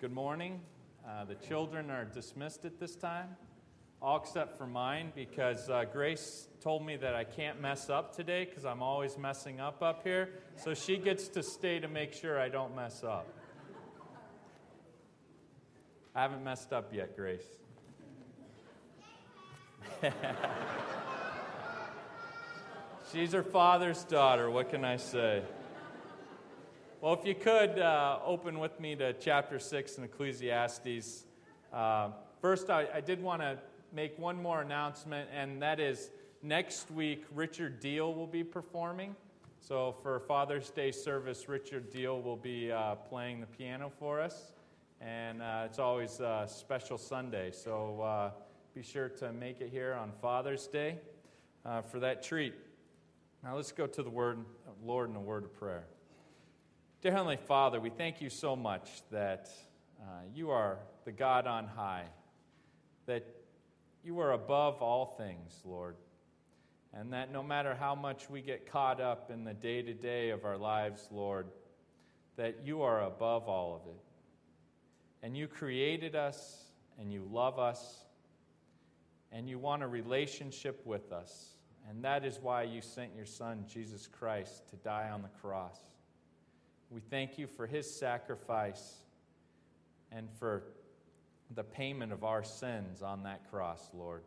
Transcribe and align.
Good 0.00 0.14
morning. 0.14 0.60
Uh, 1.04 1.24
the 1.24 1.34
children 1.34 1.90
are 1.90 2.04
dismissed 2.04 2.64
at 2.64 2.78
this 2.78 2.94
time, 2.94 3.30
all 4.00 4.18
except 4.18 4.56
for 4.56 4.64
mine, 4.64 5.10
because 5.12 5.68
uh, 5.68 5.86
Grace 5.92 6.46
told 6.60 6.86
me 6.86 6.94
that 6.94 7.16
I 7.16 7.24
can't 7.24 7.60
mess 7.60 7.90
up 7.90 8.14
today 8.14 8.44
because 8.44 8.64
I'm 8.64 8.80
always 8.80 9.18
messing 9.18 9.58
up 9.58 9.82
up 9.82 10.04
here. 10.04 10.28
So 10.54 10.72
she 10.72 10.98
gets 10.98 11.26
to 11.30 11.42
stay 11.42 11.80
to 11.80 11.88
make 11.88 12.12
sure 12.12 12.38
I 12.38 12.48
don't 12.48 12.76
mess 12.76 13.02
up. 13.02 13.26
I 16.14 16.22
haven't 16.22 16.44
messed 16.44 16.72
up 16.72 16.94
yet, 16.94 17.16
Grace. 17.16 17.42
She's 23.12 23.32
her 23.32 23.42
father's 23.42 24.04
daughter. 24.04 24.48
What 24.48 24.70
can 24.70 24.84
I 24.84 24.96
say? 24.96 25.42
Well, 27.00 27.12
if 27.12 27.24
you 27.24 27.36
could 27.36 27.78
uh, 27.78 28.18
open 28.26 28.58
with 28.58 28.80
me 28.80 28.96
to 28.96 29.12
chapter 29.12 29.60
6 29.60 29.98
in 29.98 30.04
Ecclesiastes. 30.04 31.26
Uh, 31.72 32.08
first, 32.42 32.70
I, 32.70 32.88
I 32.92 33.00
did 33.00 33.22
want 33.22 33.40
to 33.40 33.56
make 33.92 34.18
one 34.18 34.42
more 34.42 34.62
announcement, 34.62 35.30
and 35.32 35.62
that 35.62 35.78
is 35.78 36.10
next 36.42 36.90
week, 36.90 37.24
Richard 37.32 37.78
Deal 37.78 38.12
will 38.12 38.26
be 38.26 38.42
performing. 38.42 39.14
So, 39.60 39.94
for 40.02 40.18
Father's 40.18 40.70
Day 40.70 40.90
service, 40.90 41.48
Richard 41.48 41.88
Deal 41.92 42.20
will 42.20 42.36
be 42.36 42.72
uh, 42.72 42.96
playing 42.96 43.42
the 43.42 43.46
piano 43.46 43.92
for 44.00 44.20
us, 44.20 44.50
and 45.00 45.40
uh, 45.40 45.62
it's 45.66 45.78
always 45.78 46.18
a 46.18 46.48
special 46.48 46.98
Sunday. 46.98 47.52
So, 47.52 48.00
uh, 48.00 48.30
be 48.74 48.82
sure 48.82 49.08
to 49.08 49.32
make 49.32 49.60
it 49.60 49.70
here 49.70 49.94
on 49.94 50.10
Father's 50.20 50.66
Day 50.66 50.98
uh, 51.64 51.80
for 51.80 52.00
that 52.00 52.24
treat. 52.24 52.54
Now, 53.44 53.54
let's 53.54 53.70
go 53.70 53.86
to 53.86 54.02
the 54.02 54.10
word, 54.10 54.44
Lord 54.84 55.10
in 55.10 55.14
a 55.14 55.20
word 55.20 55.44
of 55.44 55.56
prayer. 55.56 55.84
Dear 57.00 57.12
Heavenly 57.12 57.36
Father, 57.36 57.78
we 57.78 57.90
thank 57.90 58.20
you 58.20 58.28
so 58.28 58.56
much 58.56 59.02
that 59.12 59.48
uh, 60.00 60.04
you 60.34 60.50
are 60.50 60.78
the 61.04 61.12
God 61.12 61.46
on 61.46 61.68
high, 61.68 62.06
that 63.06 63.24
you 64.02 64.18
are 64.18 64.32
above 64.32 64.82
all 64.82 65.06
things, 65.06 65.60
Lord, 65.64 65.94
and 66.92 67.12
that 67.12 67.32
no 67.32 67.40
matter 67.40 67.76
how 67.78 67.94
much 67.94 68.28
we 68.28 68.40
get 68.40 68.68
caught 68.68 69.00
up 69.00 69.30
in 69.30 69.44
the 69.44 69.54
day 69.54 69.80
to 69.80 69.94
day 69.94 70.30
of 70.30 70.44
our 70.44 70.58
lives, 70.58 71.06
Lord, 71.12 71.46
that 72.34 72.62
you 72.64 72.82
are 72.82 73.04
above 73.04 73.48
all 73.48 73.76
of 73.76 73.88
it. 73.94 74.00
And 75.22 75.36
you 75.36 75.46
created 75.46 76.16
us, 76.16 76.64
and 76.98 77.12
you 77.12 77.28
love 77.30 77.60
us, 77.60 78.06
and 79.30 79.48
you 79.48 79.60
want 79.60 79.84
a 79.84 79.86
relationship 79.86 80.84
with 80.84 81.12
us. 81.12 81.50
And 81.88 82.02
that 82.02 82.24
is 82.24 82.40
why 82.42 82.64
you 82.64 82.80
sent 82.82 83.14
your 83.14 83.24
Son, 83.24 83.66
Jesus 83.72 84.08
Christ, 84.08 84.68
to 84.70 84.76
die 84.78 85.10
on 85.10 85.22
the 85.22 85.30
cross. 85.40 85.78
We 86.90 87.00
thank 87.00 87.38
you 87.38 87.46
for 87.46 87.66
his 87.66 87.98
sacrifice 87.98 88.96
and 90.10 90.28
for 90.38 90.62
the 91.54 91.64
payment 91.64 92.12
of 92.12 92.24
our 92.24 92.42
sins 92.42 93.02
on 93.02 93.22
that 93.24 93.50
cross, 93.50 93.90
Lord. 93.92 94.22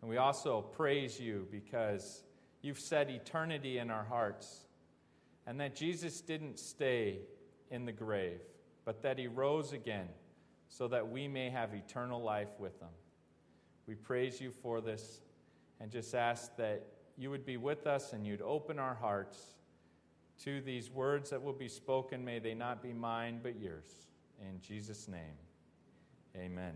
And 0.00 0.10
we 0.10 0.16
also 0.16 0.60
praise 0.60 1.20
you 1.20 1.46
because 1.50 2.22
you've 2.62 2.80
set 2.80 3.10
eternity 3.10 3.78
in 3.78 3.90
our 3.90 4.04
hearts 4.04 4.66
and 5.46 5.60
that 5.60 5.76
Jesus 5.76 6.20
didn't 6.20 6.58
stay 6.58 7.20
in 7.70 7.84
the 7.84 7.92
grave, 7.92 8.40
but 8.84 9.02
that 9.02 9.18
he 9.18 9.28
rose 9.28 9.72
again 9.72 10.08
so 10.68 10.88
that 10.88 11.08
we 11.08 11.28
may 11.28 11.48
have 11.48 11.74
eternal 11.74 12.20
life 12.20 12.58
with 12.58 12.78
him. 12.80 12.88
We 13.86 13.94
praise 13.94 14.40
you 14.40 14.50
for 14.50 14.80
this 14.80 15.20
and 15.80 15.90
just 15.90 16.14
ask 16.14 16.56
that 16.56 16.84
you 17.16 17.30
would 17.30 17.46
be 17.46 17.56
with 17.56 17.86
us 17.86 18.12
and 18.12 18.26
you'd 18.26 18.42
open 18.42 18.78
our 18.78 18.94
hearts 18.94 19.55
to 20.44 20.60
these 20.60 20.90
words 20.90 21.30
that 21.30 21.42
will 21.42 21.52
be 21.52 21.68
spoken, 21.68 22.24
may 22.24 22.38
they 22.38 22.54
not 22.54 22.82
be 22.82 22.92
mine, 22.92 23.40
but 23.42 23.60
yours. 23.60 23.86
In 24.40 24.60
Jesus' 24.60 25.08
name, 25.08 25.36
amen. 26.36 26.74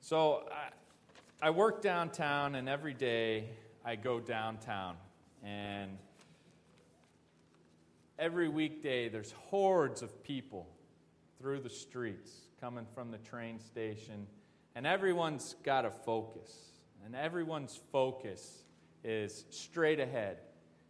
So 0.00 0.44
I, 0.50 1.48
I 1.48 1.50
work 1.50 1.82
downtown, 1.82 2.54
and 2.54 2.68
every 2.68 2.94
day 2.94 3.50
I 3.84 3.96
go 3.96 4.20
downtown. 4.20 4.96
And 5.42 5.98
every 8.18 8.48
weekday 8.48 9.08
there's 9.08 9.32
hordes 9.32 10.02
of 10.02 10.22
people 10.22 10.68
through 11.40 11.60
the 11.60 11.70
streets 11.70 12.32
coming 12.60 12.86
from 12.94 13.10
the 13.10 13.18
train 13.18 13.60
station. 13.60 14.26
And 14.74 14.86
everyone's 14.86 15.56
got 15.62 15.84
a 15.84 15.90
focus. 15.90 16.52
And 17.04 17.14
everyone's 17.14 17.80
focus 17.92 18.64
is 19.04 19.44
straight 19.50 20.00
ahead 20.00 20.38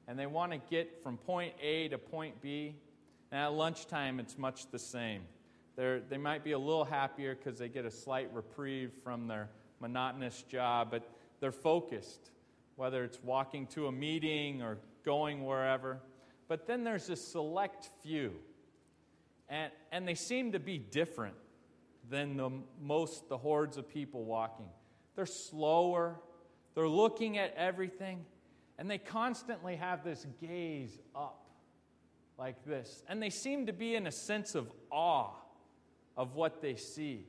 and 0.09 0.19
they 0.19 0.27
want 0.27 0.53
to 0.53 0.59
get 0.71 1.03
from 1.03 1.19
point 1.19 1.53
A 1.63 1.89
to 1.89 1.99
point 1.99 2.41
B. 2.41 2.75
And 3.31 3.41
at 3.41 3.53
lunchtime, 3.53 4.19
it's 4.19 4.39
much 4.39 4.71
the 4.71 4.79
same. 4.79 5.23
They're, 5.77 6.01
they 6.01 6.17
might 6.17 6.43
be 6.43 6.53
a 6.53 6.59
little 6.59 6.87
happier 6.87 7.37
because 7.37 7.59
they 7.59 7.69
get 7.69 7.85
a 7.85 7.91
slight 7.91 8.31
reprieve 8.33 8.91
from 9.05 9.29
their 9.29 9.51
monotonous 9.81 10.43
job, 10.49 10.89
but 10.91 11.09
they're 11.41 11.53
focused, 11.53 12.31
whether 12.77 13.05
it's 13.05 13.23
walking 13.23 13.67
to 13.69 13.87
a 13.87 13.93
meeting 13.93 14.63
or 14.63 14.79
going 15.05 15.45
wherever. 15.45 16.01
But 16.49 16.67
then 16.67 16.85
there's 16.85 17.11
a 17.11 17.17
select 17.17 17.91
few, 18.03 18.33
and, 19.49 19.71
and 19.93 20.09
they 20.09 20.15
seem 20.15 20.53
to 20.53 20.59
be 20.59 20.79
different 20.79 21.37
than 22.09 22.39
the 22.39 22.51
most 22.81 23.29
the 23.29 23.37
hordes 23.37 23.77
of 23.77 23.89
people 23.89 24.25
walking. 24.25 24.69
They're 25.15 25.27
slower, 25.27 26.19
they're 26.75 26.89
looking 26.89 27.37
at 27.37 27.55
everything, 27.57 28.25
and 28.79 28.91
they 28.91 28.99
constantly 28.99 29.77
have 29.77 30.05
this 30.05 30.27
gaze 30.41 30.99
up 31.15 31.45
like 32.39 32.65
this. 32.65 33.03
And 33.09 33.21
they 33.21 33.31
seem 33.31 33.67
to 33.67 33.73
be 33.73 33.97
in 33.97 34.07
a 34.07 34.13
sense 34.13 34.55
of 34.55 34.71
awe 34.91 35.33
of 36.17 36.35
what 36.35 36.63
they 36.63 36.77
see. 36.77 37.27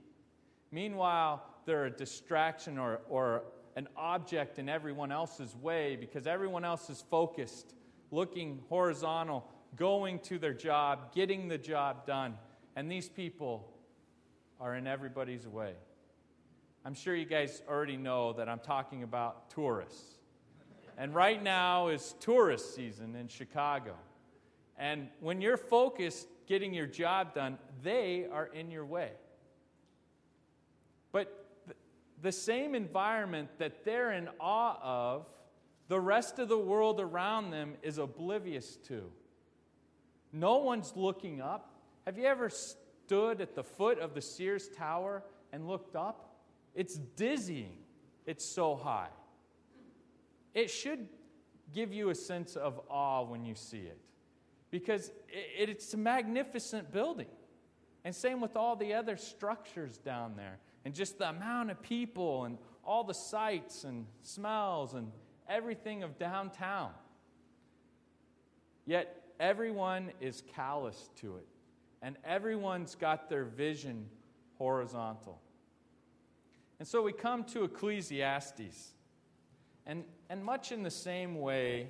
Meanwhile, 0.72 1.44
they're 1.66 1.86
a 1.86 1.92
distraction 1.92 2.78
or, 2.78 3.02
or 3.10 3.44
an 3.76 3.88
object 3.98 4.60
in 4.60 4.70
everyone 4.70 5.12
else's 5.12 5.56
way 5.56 5.96
because 5.96 6.28
everyone 6.28 6.64
else 6.64 6.90
is 6.90 7.04
focused, 7.10 7.74
looking 8.12 8.62
horizontal, 8.70 9.48
going 9.76 10.20
to 10.20 10.38
their 10.38 10.54
job, 10.54 11.14
getting 11.14 11.48
the 11.48 11.58
job 11.58 12.06
done. 12.06 12.36
And 12.76 12.92
these 12.92 13.10
people 13.10 13.74
are 14.60 14.76
in 14.76 14.86
everybody's 14.86 15.48
way. 15.48 15.74
I'm 16.86 16.94
sure 16.94 17.16
you 17.16 17.26
guys 17.26 17.62
already 17.68 17.98
know 17.98 18.34
that 18.34 18.48
I'm 18.48 18.60
talking 18.60 19.04
about 19.04 19.50
tourists. 19.50 20.19
And 21.00 21.16
right 21.16 21.42
now 21.42 21.88
is 21.88 22.14
tourist 22.20 22.76
season 22.76 23.16
in 23.16 23.30
Chicago. 23.30 23.96
And 24.78 25.08
when 25.22 25.40
you're 25.40 25.56
focused 25.56 26.28
getting 26.46 26.74
your 26.74 26.88
job 26.88 27.34
done, 27.34 27.58
they 27.82 28.28
are 28.30 28.48
in 28.48 28.70
your 28.70 28.86
way. 28.86 29.12
But 31.14 31.46
the 32.22 32.34
same 32.34 32.76
environment 32.76 33.48
that 33.60 33.86
they're 33.86 34.12
in 34.12 34.28
awe 34.42 34.78
of, 34.82 35.26
the 35.88 36.00
rest 36.00 36.38
of 36.38 36.50
the 36.50 36.58
world 36.58 37.00
around 37.00 37.52
them 37.52 37.76
is 37.82 37.98
oblivious 37.98 38.76
to. 38.90 39.10
No 40.34 40.58
one's 40.58 40.92
looking 40.98 41.40
up. 41.40 41.80
Have 42.06 42.18
you 42.18 42.26
ever 42.26 42.50
stood 42.50 43.40
at 43.40 43.56
the 43.56 43.64
foot 43.64 44.00
of 44.00 44.14
the 44.14 44.22
Sears 44.22 44.68
Tower 44.68 45.24
and 45.54 45.66
looked 45.66 45.96
up? 45.96 46.36
It's 46.76 46.96
dizzying, 46.96 47.78
it's 48.26 48.46
so 48.46 48.76
high. 48.76 49.08
It 50.54 50.70
should 50.70 51.08
give 51.74 51.94
you 51.94 52.10
a 52.10 52.16
sense 52.16 52.56
of 52.56 52.80
awe 52.90 53.24
when 53.24 53.46
you 53.46 53.56
see 53.56 53.80
it 53.80 54.00
because 54.72 55.12
it's 55.30 55.94
a 55.94 55.98
magnificent 55.98 56.92
building. 56.92 57.28
And 58.06 58.16
same 58.16 58.40
with 58.40 58.56
all 58.56 58.76
the 58.76 58.94
other 58.94 59.18
structures 59.18 59.98
down 59.98 60.36
there, 60.38 60.60
and 60.86 60.94
just 60.94 61.18
the 61.18 61.30
amount 61.30 61.70
of 61.70 61.82
people, 61.82 62.46
and 62.46 62.58
all 62.86 63.04
the 63.04 63.14
sights 63.14 63.84
and 63.84 64.06
smells, 64.22 64.94
and 64.94 65.12
everything 65.50 66.04
of 66.04 66.18
downtown. 66.18 66.92
Yet 68.86 69.22
everyone 69.40 70.12
is 70.22 70.44
callous 70.56 71.10
to 71.18 71.38
it, 71.38 71.48
and 72.02 72.16
everyone's 72.24 72.96
got 72.96 73.30
their 73.30 73.44
vision 73.44 74.08
horizontal. 74.58 75.42
And 76.80 76.88
so 76.88 77.02
we 77.02 77.12
come 77.12 77.44
to 77.46 77.66
Ecclesiastes. 77.66 78.94
And, 79.90 80.04
and 80.30 80.46
much 80.46 80.72
in 80.72 80.84
the 80.84 80.92
same 80.92 81.42
way, 81.42 81.88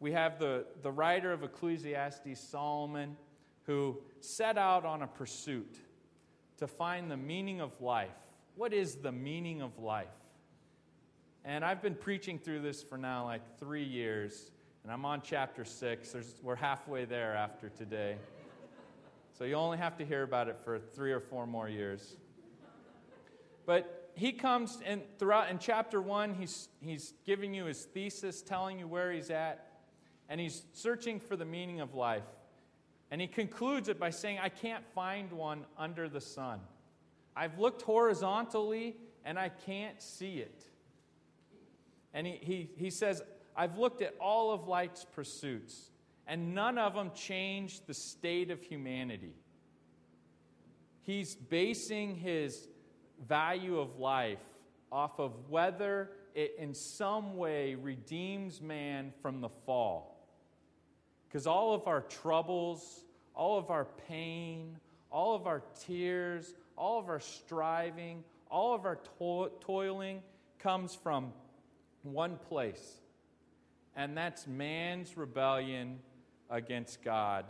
we 0.00 0.12
have 0.12 0.38
the, 0.38 0.64
the 0.80 0.90
writer 0.90 1.30
of 1.30 1.42
Ecclesiastes, 1.42 2.40
Solomon, 2.40 3.18
who 3.64 3.98
set 4.20 4.56
out 4.56 4.86
on 4.86 5.02
a 5.02 5.06
pursuit 5.06 5.76
to 6.56 6.66
find 6.66 7.10
the 7.10 7.16
meaning 7.18 7.60
of 7.60 7.78
life. 7.82 8.08
What 8.56 8.72
is 8.72 8.94
the 8.94 9.12
meaning 9.12 9.60
of 9.60 9.78
life? 9.78 10.06
And 11.44 11.66
I've 11.66 11.82
been 11.82 11.96
preaching 11.96 12.38
through 12.38 12.62
this 12.62 12.82
for 12.82 12.96
now 12.96 13.26
like 13.26 13.42
three 13.58 13.84
years, 13.84 14.50
and 14.82 14.90
I'm 14.90 15.04
on 15.04 15.20
chapter 15.20 15.66
six. 15.66 16.12
There's, 16.12 16.36
we're 16.42 16.56
halfway 16.56 17.04
there 17.04 17.34
after 17.34 17.68
today. 17.68 18.16
So 19.36 19.44
you 19.44 19.56
only 19.56 19.76
have 19.76 19.98
to 19.98 20.06
hear 20.06 20.22
about 20.22 20.48
it 20.48 20.56
for 20.64 20.78
three 20.78 21.12
or 21.12 21.20
four 21.20 21.46
more 21.46 21.68
years. 21.68 22.16
But 23.66 24.01
he 24.14 24.32
comes 24.32 24.78
and 24.84 25.02
throughout 25.18 25.50
in 25.50 25.58
chapter 25.58 26.00
one, 26.00 26.34
he's, 26.34 26.68
he's 26.80 27.14
giving 27.24 27.54
you 27.54 27.64
his 27.64 27.84
thesis, 27.84 28.42
telling 28.42 28.78
you 28.78 28.86
where 28.86 29.12
he's 29.12 29.30
at, 29.30 29.72
and 30.28 30.40
he's 30.40 30.62
searching 30.72 31.20
for 31.20 31.36
the 31.36 31.44
meaning 31.44 31.80
of 31.80 31.94
life. 31.94 32.22
And 33.10 33.20
he 33.20 33.26
concludes 33.26 33.88
it 33.88 33.98
by 33.98 34.10
saying, 34.10 34.38
I 34.42 34.48
can't 34.48 34.84
find 34.94 35.30
one 35.32 35.66
under 35.76 36.08
the 36.08 36.20
sun. 36.20 36.60
I've 37.36 37.58
looked 37.58 37.82
horizontally 37.82 38.96
and 39.24 39.38
I 39.38 39.50
can't 39.50 40.00
see 40.00 40.38
it. 40.38 40.64
And 42.14 42.26
he, 42.26 42.38
he, 42.40 42.70
he 42.76 42.90
says, 42.90 43.22
I've 43.56 43.78
looked 43.78 44.02
at 44.02 44.14
all 44.20 44.52
of 44.52 44.66
life's 44.66 45.06
pursuits, 45.14 45.90
and 46.26 46.54
none 46.54 46.78
of 46.78 46.94
them 46.94 47.10
changed 47.14 47.86
the 47.86 47.94
state 47.94 48.50
of 48.50 48.62
humanity. 48.62 49.34
He's 51.02 51.34
basing 51.34 52.16
his 52.16 52.68
value 53.28 53.78
of 53.78 53.98
life 53.98 54.42
off 54.90 55.18
of 55.18 55.32
whether 55.48 56.10
it 56.34 56.54
in 56.58 56.74
some 56.74 57.36
way 57.36 57.74
redeems 57.74 58.60
man 58.60 59.12
from 59.22 59.40
the 59.40 59.48
fall. 59.48 60.26
Because 61.28 61.46
all 61.46 61.74
of 61.74 61.86
our 61.86 62.02
troubles, 62.02 63.04
all 63.34 63.58
of 63.58 63.70
our 63.70 63.86
pain, 64.08 64.76
all 65.10 65.34
of 65.34 65.46
our 65.46 65.62
tears, 65.86 66.54
all 66.76 66.98
of 66.98 67.08
our 67.08 67.20
striving, 67.20 68.24
all 68.50 68.74
of 68.74 68.84
our 68.84 68.96
to- 69.18 69.50
toiling 69.60 70.22
comes 70.58 70.94
from 70.94 71.32
one 72.02 72.36
place, 72.48 73.00
and 73.96 74.16
that's 74.16 74.46
man's 74.46 75.16
rebellion 75.16 76.00
against 76.50 77.02
God. 77.02 77.46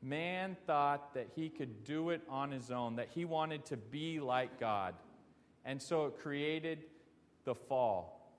Man 0.00 0.56
thought 0.66 1.14
that 1.14 1.28
he 1.34 1.48
could 1.48 1.84
do 1.84 2.10
it 2.10 2.22
on 2.28 2.50
his 2.50 2.70
own, 2.70 2.96
that 2.96 3.08
he 3.10 3.24
wanted 3.24 3.64
to 3.66 3.76
be 3.76 4.20
like 4.20 4.60
God. 4.60 4.94
And 5.68 5.82
so 5.82 6.06
it 6.06 6.18
created 6.18 6.78
the 7.44 7.54
fall. 7.54 8.32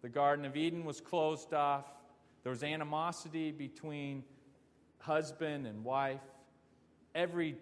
The 0.00 0.08
Garden 0.08 0.46
of 0.46 0.56
Eden 0.56 0.86
was 0.86 0.98
closed 0.98 1.52
off. 1.52 1.84
There 2.42 2.48
was 2.48 2.62
animosity 2.62 3.52
between 3.52 4.24
husband 4.96 5.66
and 5.66 5.84
wife. 5.84 6.22
Every 7.14 7.58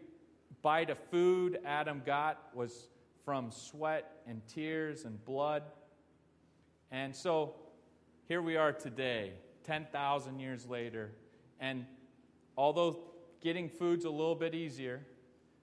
bite 0.63 0.89
of 0.89 0.99
food 1.11 1.59
Adam 1.65 2.03
got 2.07 2.55
was 2.55 2.87
from 3.25 3.51
sweat 3.51 4.23
and 4.29 4.41
tears 4.47 5.05
and 5.05 5.23
blood. 5.25 5.65
And 6.93 7.13
so 7.13 7.57
here 8.29 8.41
we 8.41 8.57
are 8.57 8.73
today, 8.73 9.33
10,000 9.65 10.39
years 10.39 10.65
later, 10.65 11.11
and 11.59 11.87
although 12.57 13.01
getting 13.41 13.69
food's 13.69 14.05
a 14.05 14.11
little 14.11 14.37
bit 14.37 14.55
easier, 14.55 15.05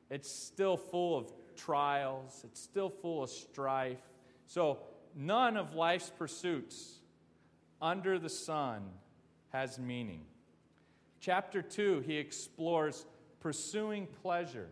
it's 0.09 0.29
still 0.29 0.75
full 0.75 1.17
of 1.17 1.31
trials, 1.66 2.42
it's 2.44 2.62
still 2.62 2.90
full 2.90 3.24
of 3.24 3.30
strife. 3.30 4.02
So 4.48 4.80
none 5.16 5.58
of 5.58 5.75
life's 5.75 6.12
pursuits 6.18 7.00
under 7.81 8.19
the 8.19 8.30
sun 8.30 8.84
has 9.50 9.80
meaning. 9.80 10.22
Chapter 11.19 11.62
2, 11.62 12.00
he 12.00 12.18
explores 12.18 13.06
pursuing 13.40 14.08
pleasure. 14.22 14.69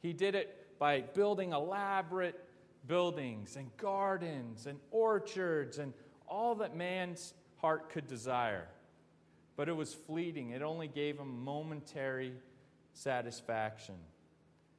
He 0.00 0.12
did 0.12 0.34
it 0.34 0.78
by 0.78 1.00
building 1.00 1.52
elaborate 1.52 2.38
buildings 2.86 3.56
and 3.56 3.74
gardens 3.76 4.66
and 4.66 4.78
orchards 4.90 5.78
and 5.78 5.92
all 6.26 6.56
that 6.56 6.76
man's 6.76 7.34
heart 7.56 7.90
could 7.90 8.06
desire. 8.06 8.66
But 9.56 9.68
it 9.68 9.76
was 9.76 9.94
fleeting, 9.94 10.50
it 10.50 10.62
only 10.62 10.88
gave 10.88 11.18
him 11.18 11.44
momentary 11.44 12.32
satisfaction. 12.94 13.96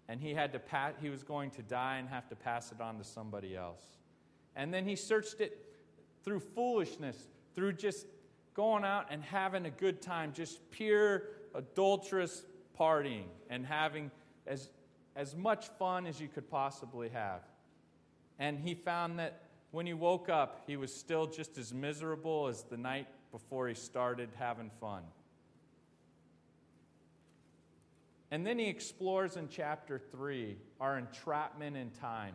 And 0.10 0.20
he 0.20 0.34
had 0.34 0.52
to 0.54 0.60
pass, 0.60 0.94
he 1.02 1.10
was 1.10 1.24
going 1.24 1.50
to 1.52 1.62
die 1.62 1.98
and 1.98 2.10
have 2.10 2.28
to 2.30 2.36
pass 2.36 2.72
it 2.72 2.82
on 2.82 2.98
to 2.98 3.04
somebody 3.04 3.56
else. 3.56 3.84
And 4.56 4.74
then 4.74 4.86
he 4.86 4.96
searched 4.96 5.40
it 5.40 5.66
through 6.24 6.40
foolishness, 6.40 7.28
through 7.56 7.74
just 7.74 8.06
going 8.54 8.84
out 8.84 9.08
and 9.10 9.24
having 9.24 9.66
a 9.66 9.70
good 9.70 10.02
time, 10.02 10.34
just 10.34 10.70
pure 10.72 11.24
adulterous 11.56 12.46
partying 12.80 13.26
and 13.50 13.66
having 13.66 14.12
as, 14.46 14.70
as 15.16 15.36
much 15.36 15.68
fun 15.80 16.06
as 16.06 16.20
you 16.20 16.28
could 16.28 16.50
possibly 16.50 17.10
have. 17.10 17.42
And 18.40 18.60
he 18.60 18.74
found 18.74 19.20
that 19.20 19.44
when 19.72 19.86
he 19.86 19.94
woke 19.94 20.30
up, 20.30 20.64
he 20.68 20.78
was 20.78 20.94
still 20.94 21.26
just 21.26 21.58
as 21.58 21.74
miserable 21.74 22.48
as 22.48 22.64
the 22.64 22.78
night 22.78 23.08
before 23.32 23.68
he 23.68 23.74
started 23.74 24.30
having 24.38 24.70
fun. 24.80 25.04
And 28.34 28.44
then 28.44 28.58
he 28.58 28.66
explores 28.66 29.38
in 29.38 29.48
chapter 29.48 30.00
3 30.00 30.58
our 30.82 30.98
entrapment 30.98 31.78
in 31.78 31.92
time. 31.92 32.34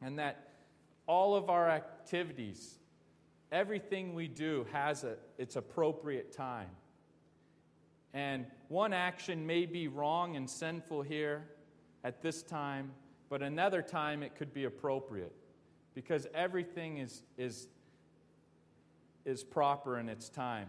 And 0.00 0.20
that 0.20 0.50
all 1.08 1.34
of 1.34 1.50
our 1.50 1.68
activities, 1.68 2.76
everything 3.50 4.14
we 4.14 4.28
do, 4.28 4.68
has 4.70 5.02
a, 5.02 5.16
its 5.36 5.56
appropriate 5.56 6.30
time. 6.30 6.68
And 8.14 8.46
one 8.68 8.92
action 8.92 9.44
may 9.44 9.66
be 9.66 9.88
wrong 9.88 10.36
and 10.36 10.48
sinful 10.48 11.02
here 11.02 11.48
at 12.04 12.22
this 12.22 12.44
time, 12.44 12.92
but 13.28 13.42
another 13.42 13.82
time 13.82 14.22
it 14.22 14.36
could 14.36 14.54
be 14.54 14.62
appropriate 14.62 15.34
because 15.92 16.28
everything 16.32 16.98
is, 16.98 17.24
is, 17.36 17.66
is 19.24 19.42
proper 19.42 19.98
in 19.98 20.08
its 20.08 20.28
time. 20.28 20.68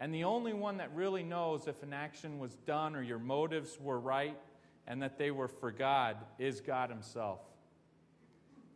And 0.00 0.14
the 0.14 0.24
only 0.24 0.54
one 0.54 0.78
that 0.78 0.94
really 0.94 1.22
knows 1.22 1.68
if 1.68 1.82
an 1.82 1.92
action 1.92 2.38
was 2.38 2.54
done 2.66 2.96
or 2.96 3.02
your 3.02 3.18
motives 3.18 3.78
were 3.78 4.00
right 4.00 4.38
and 4.86 5.02
that 5.02 5.18
they 5.18 5.30
were 5.30 5.46
for 5.46 5.70
God 5.70 6.16
is 6.38 6.62
God 6.62 6.88
Himself. 6.88 7.40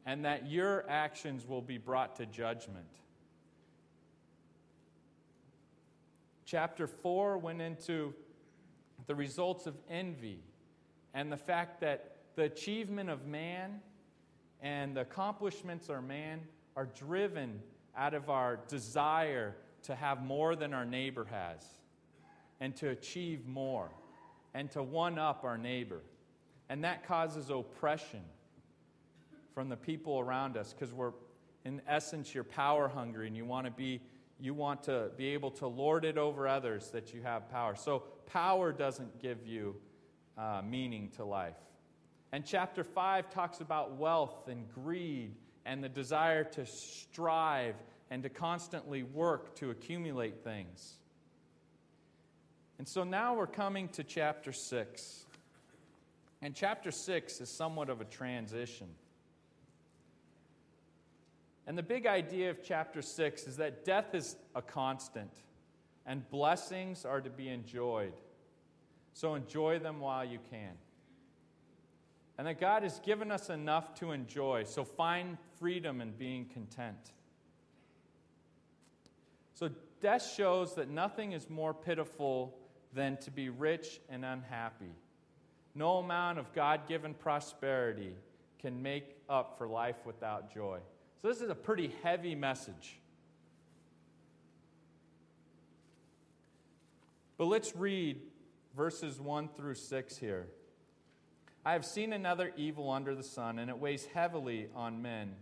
And 0.04 0.26
that 0.26 0.50
your 0.50 0.84
actions 0.88 1.48
will 1.48 1.62
be 1.62 1.78
brought 1.78 2.16
to 2.16 2.26
judgment. 2.26 2.84
Chapter 6.44 6.86
4 6.86 7.38
went 7.38 7.62
into 7.62 8.12
the 9.06 9.14
results 9.14 9.66
of 9.66 9.74
envy 9.88 10.40
and 11.14 11.32
the 11.32 11.38
fact 11.38 11.80
that 11.80 12.16
the 12.36 12.42
achievement 12.42 13.08
of 13.08 13.26
man 13.26 13.80
and 14.60 14.94
the 14.94 15.00
accomplishments 15.00 15.88
of 15.88 16.04
man 16.04 16.42
are 16.76 16.86
driven 16.86 17.62
out 17.96 18.12
of 18.12 18.28
our 18.28 18.60
desire 18.68 19.56
to 19.84 19.94
have 19.94 20.22
more 20.22 20.56
than 20.56 20.74
our 20.74 20.84
neighbor 20.84 21.26
has 21.30 21.64
and 22.60 22.74
to 22.76 22.88
achieve 22.88 23.46
more 23.46 23.90
and 24.54 24.70
to 24.72 24.82
one 24.82 25.18
up 25.18 25.44
our 25.44 25.58
neighbor. 25.58 26.00
And 26.68 26.84
that 26.84 27.06
causes 27.06 27.50
oppression 27.50 28.22
from 29.54 29.68
the 29.68 29.76
people 29.76 30.18
around 30.18 30.56
us 30.56 30.72
because 30.72 30.92
we're, 30.92 31.12
in 31.64 31.80
essence, 31.86 32.34
you're 32.34 32.44
power 32.44 32.88
hungry 32.88 33.26
and 33.26 33.36
you 33.36 33.44
want 33.44 33.66
to 33.66 33.70
be. 33.70 34.00
You 34.40 34.52
want 34.52 34.82
to 34.84 35.10
be 35.16 35.28
able 35.28 35.52
to 35.52 35.68
lord 35.68 36.04
it 36.04 36.18
over 36.18 36.48
others 36.48 36.90
that 36.90 37.14
you 37.14 37.22
have 37.22 37.48
power. 37.48 37.76
So, 37.76 38.02
power 38.26 38.72
doesn't 38.72 39.22
give 39.22 39.46
you 39.46 39.76
uh, 40.36 40.60
meaning 40.68 41.10
to 41.16 41.24
life. 41.24 41.54
And 42.32 42.44
chapter 42.44 42.82
5 42.82 43.30
talks 43.30 43.60
about 43.60 43.96
wealth 43.96 44.48
and 44.48 44.68
greed 44.74 45.36
and 45.64 45.84
the 45.84 45.88
desire 45.88 46.42
to 46.42 46.66
strive 46.66 47.76
and 48.10 48.22
to 48.22 48.28
constantly 48.28 49.02
work 49.02 49.54
to 49.56 49.70
accumulate 49.70 50.42
things. 50.44 50.94
And 52.78 52.86
so 52.86 53.04
now 53.04 53.34
we're 53.34 53.46
coming 53.46 53.88
to 53.90 54.04
chapter 54.04 54.52
6. 54.52 55.26
And 56.42 56.54
chapter 56.54 56.90
6 56.90 57.40
is 57.40 57.48
somewhat 57.48 57.88
of 57.88 58.00
a 58.00 58.04
transition. 58.04 58.88
And 61.66 61.78
the 61.78 61.82
big 61.82 62.06
idea 62.06 62.50
of 62.50 62.62
chapter 62.62 63.00
6 63.00 63.46
is 63.46 63.56
that 63.56 63.84
death 63.84 64.14
is 64.14 64.36
a 64.54 64.60
constant 64.60 65.30
and 66.04 66.28
blessings 66.28 67.06
are 67.06 67.22
to 67.22 67.30
be 67.30 67.48
enjoyed. 67.48 68.12
So 69.14 69.34
enjoy 69.34 69.78
them 69.78 70.00
while 70.00 70.24
you 70.24 70.38
can 70.50 70.74
and 72.36 72.46
that 72.46 72.60
God 72.60 72.82
has 72.82 72.98
given 73.00 73.30
us 73.30 73.48
enough 73.48 73.94
to 74.00 74.12
enjoy. 74.12 74.64
So 74.64 74.84
find 74.84 75.38
freedom 75.58 76.00
in 76.00 76.10
being 76.12 76.46
content. 76.46 77.12
So 79.54 79.70
death 80.00 80.28
shows 80.36 80.74
that 80.74 80.88
nothing 80.90 81.32
is 81.32 81.48
more 81.48 81.72
pitiful 81.72 82.58
than 82.92 83.16
to 83.18 83.30
be 83.30 83.48
rich 83.48 84.00
and 84.08 84.24
unhappy. 84.24 84.92
No 85.74 85.98
amount 85.98 86.38
of 86.38 86.52
God 86.52 86.86
given 86.88 87.14
prosperity 87.14 88.14
can 88.60 88.82
make 88.82 89.16
up 89.28 89.58
for 89.58 89.66
life 89.66 89.96
without 90.04 90.52
joy. 90.52 90.78
So, 91.20 91.28
this 91.28 91.40
is 91.40 91.50
a 91.50 91.54
pretty 91.54 91.92
heavy 92.02 92.34
message. 92.34 92.98
But 97.36 97.46
let's 97.46 97.74
read 97.74 98.20
verses 98.76 99.20
1 99.20 99.48
through 99.56 99.74
6 99.74 100.16
here. 100.16 100.46
I 101.64 101.72
have 101.72 101.84
seen 101.84 102.12
another 102.12 102.52
evil 102.56 102.90
under 102.90 103.14
the 103.14 103.22
sun, 103.22 103.58
and 103.58 103.70
it 103.70 103.78
weighs 103.78 104.06
heavily 104.06 104.68
on 104.74 105.02
men. 105.02 105.34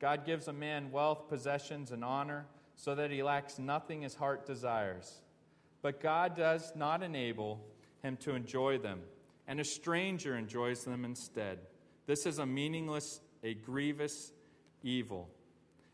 God 0.00 0.24
gives 0.24 0.48
a 0.48 0.52
man 0.52 0.90
wealth, 0.90 1.28
possessions, 1.28 1.90
and 1.90 2.04
honor, 2.04 2.46
so 2.76 2.94
that 2.94 3.10
he 3.10 3.22
lacks 3.22 3.58
nothing 3.58 4.02
his 4.02 4.14
heart 4.14 4.46
desires. 4.46 5.20
But 5.82 6.00
God 6.00 6.36
does 6.36 6.72
not 6.74 7.02
enable 7.02 7.60
him 8.02 8.16
to 8.18 8.34
enjoy 8.34 8.78
them, 8.78 9.00
and 9.46 9.60
a 9.60 9.64
stranger 9.64 10.36
enjoys 10.36 10.84
them 10.84 11.04
instead. 11.04 11.58
This 12.06 12.26
is 12.26 12.38
a 12.38 12.46
meaningless, 12.46 13.20
a 13.42 13.54
grievous 13.54 14.32
evil. 14.82 15.28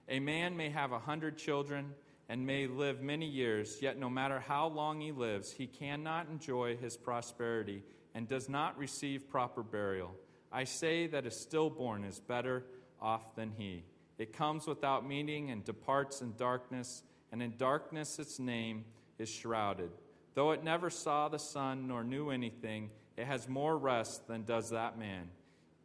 A 0.08 0.20
man 0.20 0.56
may 0.56 0.70
have 0.70 0.92
a 0.92 0.98
hundred 0.98 1.38
children 1.38 1.94
and 2.28 2.46
may 2.46 2.66
live 2.66 3.00
many 3.00 3.26
years, 3.26 3.78
yet 3.80 3.98
no 3.98 4.08
matter 4.08 4.38
how 4.38 4.68
long 4.68 5.00
he 5.00 5.12
lives, 5.12 5.50
he 5.50 5.66
cannot 5.66 6.28
enjoy 6.28 6.76
his 6.76 6.96
prosperity 6.96 7.82
and 8.14 8.28
does 8.28 8.48
not 8.48 8.78
receive 8.78 9.28
proper 9.28 9.62
burial. 9.62 10.14
I 10.52 10.64
say 10.64 11.06
that 11.08 11.26
a 11.26 11.30
stillborn 11.30 12.04
is 12.04 12.20
better 12.20 12.64
off 13.00 13.34
than 13.34 13.52
he. 13.56 13.84
It 14.20 14.34
comes 14.34 14.66
without 14.66 15.08
meaning 15.08 15.50
and 15.50 15.64
departs 15.64 16.20
in 16.20 16.34
darkness, 16.36 17.04
and 17.32 17.42
in 17.42 17.54
darkness 17.56 18.18
its 18.18 18.38
name 18.38 18.84
is 19.18 19.30
shrouded. 19.30 19.90
Though 20.34 20.50
it 20.50 20.62
never 20.62 20.90
saw 20.90 21.30
the 21.30 21.38
sun 21.38 21.88
nor 21.88 22.04
knew 22.04 22.28
anything, 22.28 22.90
it 23.16 23.24
has 23.24 23.48
more 23.48 23.78
rest 23.78 24.28
than 24.28 24.44
does 24.44 24.68
that 24.70 24.98
man. 24.98 25.30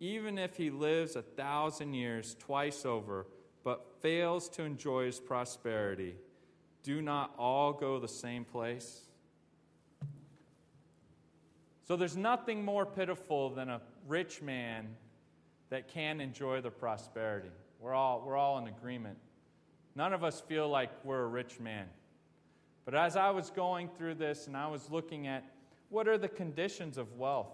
Even 0.01 0.37
if 0.37 0.57
he 0.57 0.69
lives 0.69 1.15
a 1.15 1.21
thousand 1.21 1.93
years 1.93 2.35
twice 2.37 2.85
over, 2.85 3.25
but 3.63 4.01
fails 4.01 4.49
to 4.49 4.63
enjoy 4.63 5.05
his 5.05 5.21
prosperity, 5.21 6.15
do 6.83 7.01
not 7.01 7.33
all 7.37 7.71
go 7.71 7.99
the 7.99 8.07
same 8.09 8.43
place? 8.43 9.05
So 11.87 11.95
there's 11.95 12.17
nothing 12.17 12.65
more 12.65 12.85
pitiful 12.85 13.51
than 13.51 13.69
a 13.69 13.79
rich 14.09 14.41
man 14.41 14.89
that 15.69 15.87
can 15.87 16.19
enjoy 16.19 16.59
the 16.59 16.69
prosperity. 16.69 17.51
We're 17.85 17.93
all, 17.93 18.23
we're 18.25 18.35
all 18.35 18.57
in 18.57 18.65
agreement. 18.65 19.15
None 19.95 20.11
of 20.11 20.23
us 20.23 20.41
feel 20.41 20.67
like 20.67 20.89
we're 21.03 21.21
a 21.21 21.27
rich 21.27 21.59
man. 21.59 21.85
But 22.83 22.95
as 22.95 23.15
I 23.15 23.29
was 23.29 23.51
going 23.51 23.89
through 23.95 24.15
this 24.15 24.47
and 24.47 24.57
I 24.57 24.65
was 24.65 24.89
looking 24.89 25.27
at 25.27 25.43
what 25.89 26.07
are 26.07 26.17
the 26.17 26.27
conditions 26.27 26.97
of 26.97 27.13
wealth, 27.13 27.53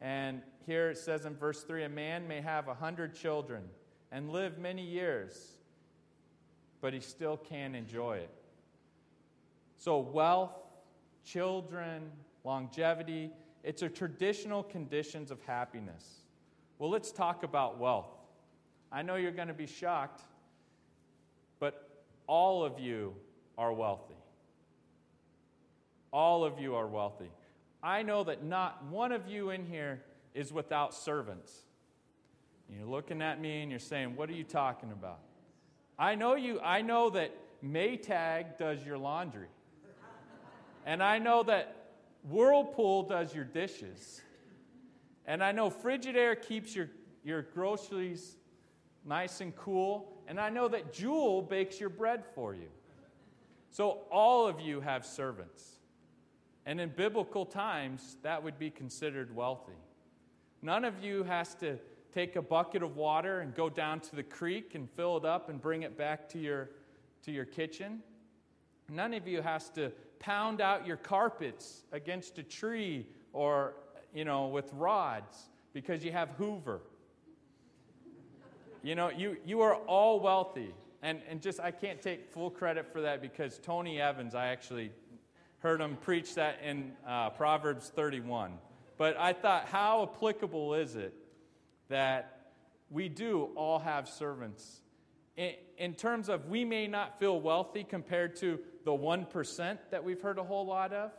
and 0.00 0.40
here 0.64 0.88
it 0.88 0.96
says 0.96 1.26
in 1.26 1.36
verse 1.36 1.62
3 1.64 1.84
a 1.84 1.88
man 1.90 2.26
may 2.26 2.40
have 2.40 2.68
a 2.68 2.72
hundred 2.72 3.14
children 3.14 3.64
and 4.10 4.30
live 4.30 4.56
many 4.56 4.82
years 4.82 5.58
but 6.80 6.94
he 6.94 7.00
still 7.00 7.36
can't 7.36 7.76
enjoy 7.76 8.16
it. 8.16 8.30
So, 9.76 9.98
wealth, 9.98 10.54
children, 11.26 12.10
longevity, 12.42 13.32
it's 13.62 13.82
a 13.82 13.90
traditional 13.90 14.62
conditions 14.62 15.30
of 15.30 15.42
happiness. 15.42 16.20
Well, 16.78 16.88
let's 16.88 17.12
talk 17.12 17.42
about 17.42 17.78
wealth. 17.78 18.15
I 18.96 19.02
know 19.02 19.16
you're 19.16 19.30
going 19.30 19.48
to 19.48 19.54
be 19.54 19.66
shocked, 19.66 20.22
but 21.60 22.02
all 22.26 22.64
of 22.64 22.80
you 22.80 23.12
are 23.58 23.70
wealthy. 23.70 24.16
All 26.14 26.46
of 26.46 26.58
you 26.58 26.76
are 26.76 26.86
wealthy. 26.86 27.30
I 27.82 28.00
know 28.00 28.24
that 28.24 28.42
not 28.42 28.86
one 28.86 29.12
of 29.12 29.28
you 29.28 29.50
in 29.50 29.66
here 29.66 30.00
is 30.32 30.50
without 30.50 30.94
servants. 30.94 31.52
You're 32.70 32.86
looking 32.86 33.20
at 33.20 33.38
me 33.38 33.60
and 33.60 33.70
you're 33.70 33.78
saying, 33.80 34.16
What 34.16 34.30
are 34.30 34.32
you 34.32 34.44
talking 34.44 34.90
about? 34.90 35.18
I 35.98 36.14
know 36.14 36.34
you, 36.34 36.58
I 36.60 36.80
know 36.80 37.10
that 37.10 37.32
Maytag 37.62 38.56
does 38.56 38.82
your 38.82 38.96
laundry. 38.96 39.48
And 40.86 41.02
I 41.02 41.18
know 41.18 41.42
that 41.42 41.90
Whirlpool 42.30 43.02
does 43.02 43.34
your 43.34 43.44
dishes. 43.44 44.22
And 45.26 45.44
I 45.44 45.52
know 45.52 45.68
Frigidaire 45.68 46.40
keeps 46.40 46.74
your, 46.74 46.88
your 47.22 47.42
groceries 47.42 48.36
nice 49.06 49.40
and 49.40 49.54
cool. 49.56 50.12
And 50.26 50.40
I 50.40 50.50
know 50.50 50.68
that 50.68 50.92
Jewel 50.92 51.42
bakes 51.42 51.80
your 51.80 51.88
bread 51.88 52.24
for 52.34 52.54
you. 52.54 52.68
So 53.70 54.00
all 54.10 54.46
of 54.46 54.60
you 54.60 54.80
have 54.80 55.06
servants. 55.06 55.78
And 56.64 56.80
in 56.80 56.88
biblical 56.90 57.46
times, 57.46 58.16
that 58.22 58.42
would 58.42 58.58
be 58.58 58.70
considered 58.70 59.34
wealthy. 59.34 59.78
None 60.62 60.84
of 60.84 61.02
you 61.02 61.22
has 61.24 61.54
to 61.56 61.78
take 62.12 62.34
a 62.34 62.42
bucket 62.42 62.82
of 62.82 62.96
water 62.96 63.40
and 63.40 63.54
go 63.54 63.68
down 63.68 64.00
to 64.00 64.16
the 64.16 64.22
creek 64.22 64.74
and 64.74 64.90
fill 64.90 65.18
it 65.18 65.24
up 65.24 65.48
and 65.48 65.60
bring 65.60 65.82
it 65.82 65.96
back 65.96 66.28
to 66.30 66.38
your, 66.38 66.70
to 67.22 67.30
your 67.30 67.44
kitchen. 67.44 68.00
None 68.88 69.14
of 69.14 69.28
you 69.28 69.42
has 69.42 69.68
to 69.70 69.92
pound 70.18 70.60
out 70.60 70.86
your 70.86 70.96
carpets 70.96 71.82
against 71.92 72.38
a 72.38 72.42
tree 72.42 73.06
or, 73.32 73.74
you 74.14 74.24
know, 74.24 74.46
with 74.46 74.72
rods 74.72 75.50
because 75.72 76.04
you 76.04 76.10
have 76.10 76.30
Hoover. 76.30 76.80
You 78.86 78.94
know, 78.94 79.10
you, 79.10 79.36
you 79.44 79.62
are 79.62 79.74
all 79.74 80.20
wealthy. 80.20 80.72
And, 81.02 81.20
and 81.28 81.42
just, 81.42 81.58
I 81.58 81.72
can't 81.72 82.00
take 82.00 82.30
full 82.30 82.50
credit 82.50 82.86
for 82.92 83.00
that 83.00 83.20
because 83.20 83.58
Tony 83.58 84.00
Evans, 84.00 84.36
I 84.36 84.46
actually 84.46 84.92
heard 85.58 85.80
him 85.80 85.96
preach 86.00 86.36
that 86.36 86.60
in 86.62 86.92
uh, 87.04 87.30
Proverbs 87.30 87.90
31. 87.96 88.52
But 88.96 89.16
I 89.18 89.32
thought, 89.32 89.66
how 89.66 90.04
applicable 90.04 90.74
is 90.74 90.94
it 90.94 91.12
that 91.88 92.52
we 92.88 93.08
do 93.08 93.48
all 93.56 93.80
have 93.80 94.08
servants. 94.08 94.82
In, 95.36 95.54
in, 95.78 95.94
terms 95.94 96.28
of 96.28 96.46
we 96.46 96.64
may 96.64 96.86
not 96.86 97.18
feel 97.18 97.40
wealthy 97.40 97.82
compared 97.82 98.36
to 98.36 98.60
the 98.84 98.92
1% 98.92 99.78
that 99.90 100.04
we've 100.04 100.22
heard 100.22 100.38
a 100.38 100.44
whole 100.44 100.64
lot 100.64 100.92
of, 100.92 101.10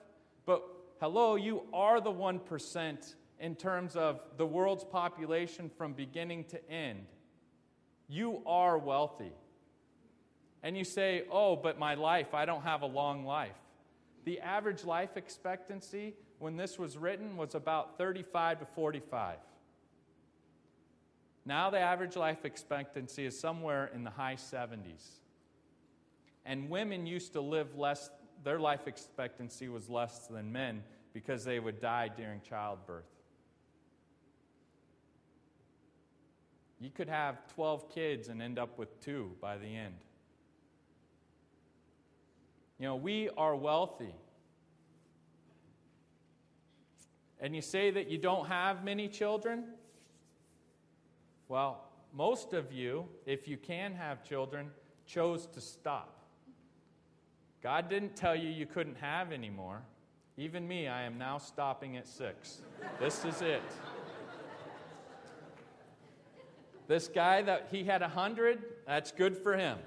but 0.45 0.63
hello, 1.01 1.35
you 1.35 1.63
are 1.73 1.99
the 1.99 2.13
1% 2.13 3.15
in 3.41 3.55
terms 3.55 3.97
of 3.97 4.21
the 4.37 4.45
world's 4.45 4.85
population 4.85 5.69
from 5.77 5.91
beginning 5.91 6.45
to 6.45 6.71
end. 6.71 7.07
You 8.07 8.41
are 8.45 8.77
wealthy. 8.77 9.33
And 10.63 10.77
you 10.77 10.83
say, 10.83 11.23
oh, 11.31 11.55
but 11.55 11.77
my 11.77 11.95
life, 11.95 12.33
I 12.33 12.45
don't 12.45 12.63
have 12.63 12.81
a 12.81 12.87
long 12.87 13.25
life. 13.25 13.55
The 14.25 14.39
average 14.41 14.83
life 14.83 15.15
expectancy 15.15 16.13
when 16.39 16.57
this 16.57 16.77
was 16.77 16.97
written 16.97 17.37
was 17.37 17.55
about 17.55 17.97
35 17.97 18.59
to 18.59 18.65
45. 18.65 19.37
Now 21.45 21.69
the 21.69 21.79
average 21.79 22.17
life 22.17 22.43
expectancy 22.43 23.25
is 23.25 23.39
somewhere 23.39 23.89
in 23.93 24.03
the 24.03 24.09
high 24.09 24.35
70s. 24.35 25.19
And 26.45 26.69
women 26.69 27.07
used 27.07 27.33
to 27.33 27.41
live 27.41 27.77
less, 27.77 28.09
their 28.43 28.59
life 28.59 28.87
expectancy 28.87 29.69
was 29.69 29.89
less 29.89 30.27
than 30.27 30.51
men 30.51 30.83
because 31.13 31.45
they 31.45 31.59
would 31.59 31.79
die 31.79 32.09
during 32.15 32.41
childbirth. 32.41 33.05
You 36.79 36.89
could 36.89 37.09
have 37.09 37.47
12 37.55 37.89
kids 37.93 38.27
and 38.27 38.41
end 38.41 38.59
up 38.59 38.77
with 38.77 38.99
two 39.01 39.31
by 39.41 39.57
the 39.57 39.65
end. 39.65 39.95
You 42.79 42.85
know, 42.85 42.95
we 42.95 43.29
are 43.37 43.55
wealthy. 43.55 44.13
And 47.39 47.55
you 47.55 47.61
say 47.61 47.91
that 47.91 48.09
you 48.09 48.17
don't 48.17 48.47
have 48.47 48.83
many 48.83 49.07
children? 49.07 49.65
Well, 51.47 51.83
most 52.13 52.53
of 52.53 52.71
you, 52.71 53.05
if 53.25 53.47
you 53.47 53.57
can 53.57 53.93
have 53.93 54.23
children, 54.23 54.69
chose 55.05 55.47
to 55.47 55.61
stop. 55.61 56.13
God 57.63 57.89
didn't 57.89 58.15
tell 58.15 58.35
you 58.35 58.49
you 58.49 58.65
couldn't 58.65 58.97
have 58.97 59.31
any 59.31 59.49
more. 59.49 59.81
Even 60.37 60.67
me, 60.67 60.87
I 60.87 61.03
am 61.03 61.17
now 61.17 61.39
stopping 61.39 61.97
at 61.97 62.07
six. 62.07 62.61
this 62.99 63.25
is 63.25 63.41
it. 63.41 63.63
This 66.87 67.07
guy 67.07 67.41
that 67.41 67.67
he 67.71 67.83
had 67.83 68.01
a 68.01 68.07
hundred, 68.07 68.63
that's 68.85 69.11
good 69.11 69.37
for 69.37 69.57
him. 69.57 69.77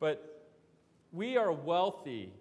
but 0.00 0.48
we 1.12 1.36
are 1.36 1.52
wealthy 1.52 2.32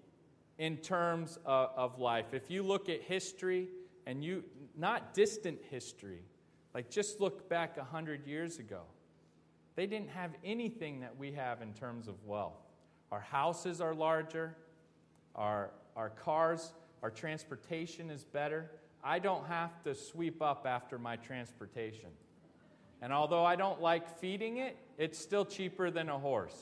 in 0.58 0.78
terms 0.78 1.38
of, 1.46 1.70
of 1.76 2.00
life. 2.00 2.34
If 2.34 2.50
you 2.50 2.64
look 2.64 2.90
at 2.90 3.02
history 3.02 3.68
and 4.06 4.24
you 4.24 4.44
not 4.78 5.14
distant 5.14 5.60
history. 5.70 6.22
Like 6.74 6.90
just 6.90 7.20
look 7.20 7.50
back 7.50 7.78
100 7.78 8.26
years 8.26 8.60
ago. 8.60 8.82
They 9.76 9.88
didn't 9.88 10.10
have 10.10 10.32
anything 10.44 11.02
that 11.02 11.18
we 11.18 11.32
have 11.34 11.62
in 11.62 11.74
terms 11.74 12.08
of 12.08 12.24
wealth. 12.24 12.62
Our 13.12 13.20
houses 13.20 13.82
are 13.82 13.94
larger, 13.94 14.56
our, 15.36 15.72
our 15.96 16.10
cars, 16.10 16.74
our 17.04 17.12
transportation 17.12 18.10
is 18.10 18.24
better. 18.24 18.72
I 19.04 19.20
don't 19.20 19.46
have 19.48 19.84
to 19.84 19.96
sweep 19.96 20.42
up 20.42 20.66
after 20.68 20.98
my 20.98 21.16
transportation. 21.16 22.10
And 23.02 23.14
although 23.14 23.46
I 23.46 23.56
don't 23.56 23.82
like 23.82 24.20
feeding 24.20 24.58
it, 24.58 24.76
it's 24.98 25.20
still 25.20 25.46
cheaper 25.46 25.92
than 25.92 26.10
a 26.10 26.18
horse. 26.18 26.56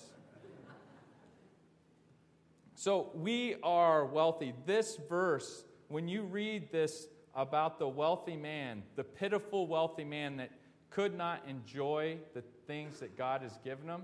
So 2.75 3.09
we 3.15 3.55
are 3.63 4.05
wealthy. 4.05 4.53
This 4.65 4.99
verse, 5.09 5.63
when 5.87 6.07
you 6.07 6.23
read 6.23 6.71
this 6.71 7.07
about 7.33 7.79
the 7.79 7.87
wealthy 7.87 8.35
man, 8.35 8.83
the 8.95 9.03
pitiful 9.03 9.65
wealthy 9.65 10.03
man 10.03 10.37
that 10.37 10.51
could 10.89 11.17
not 11.17 11.43
enjoy 11.47 12.17
the 12.33 12.43
things 12.67 12.99
that 12.99 13.17
God 13.17 13.41
has 13.41 13.57
given 13.63 13.87
him, 13.87 14.03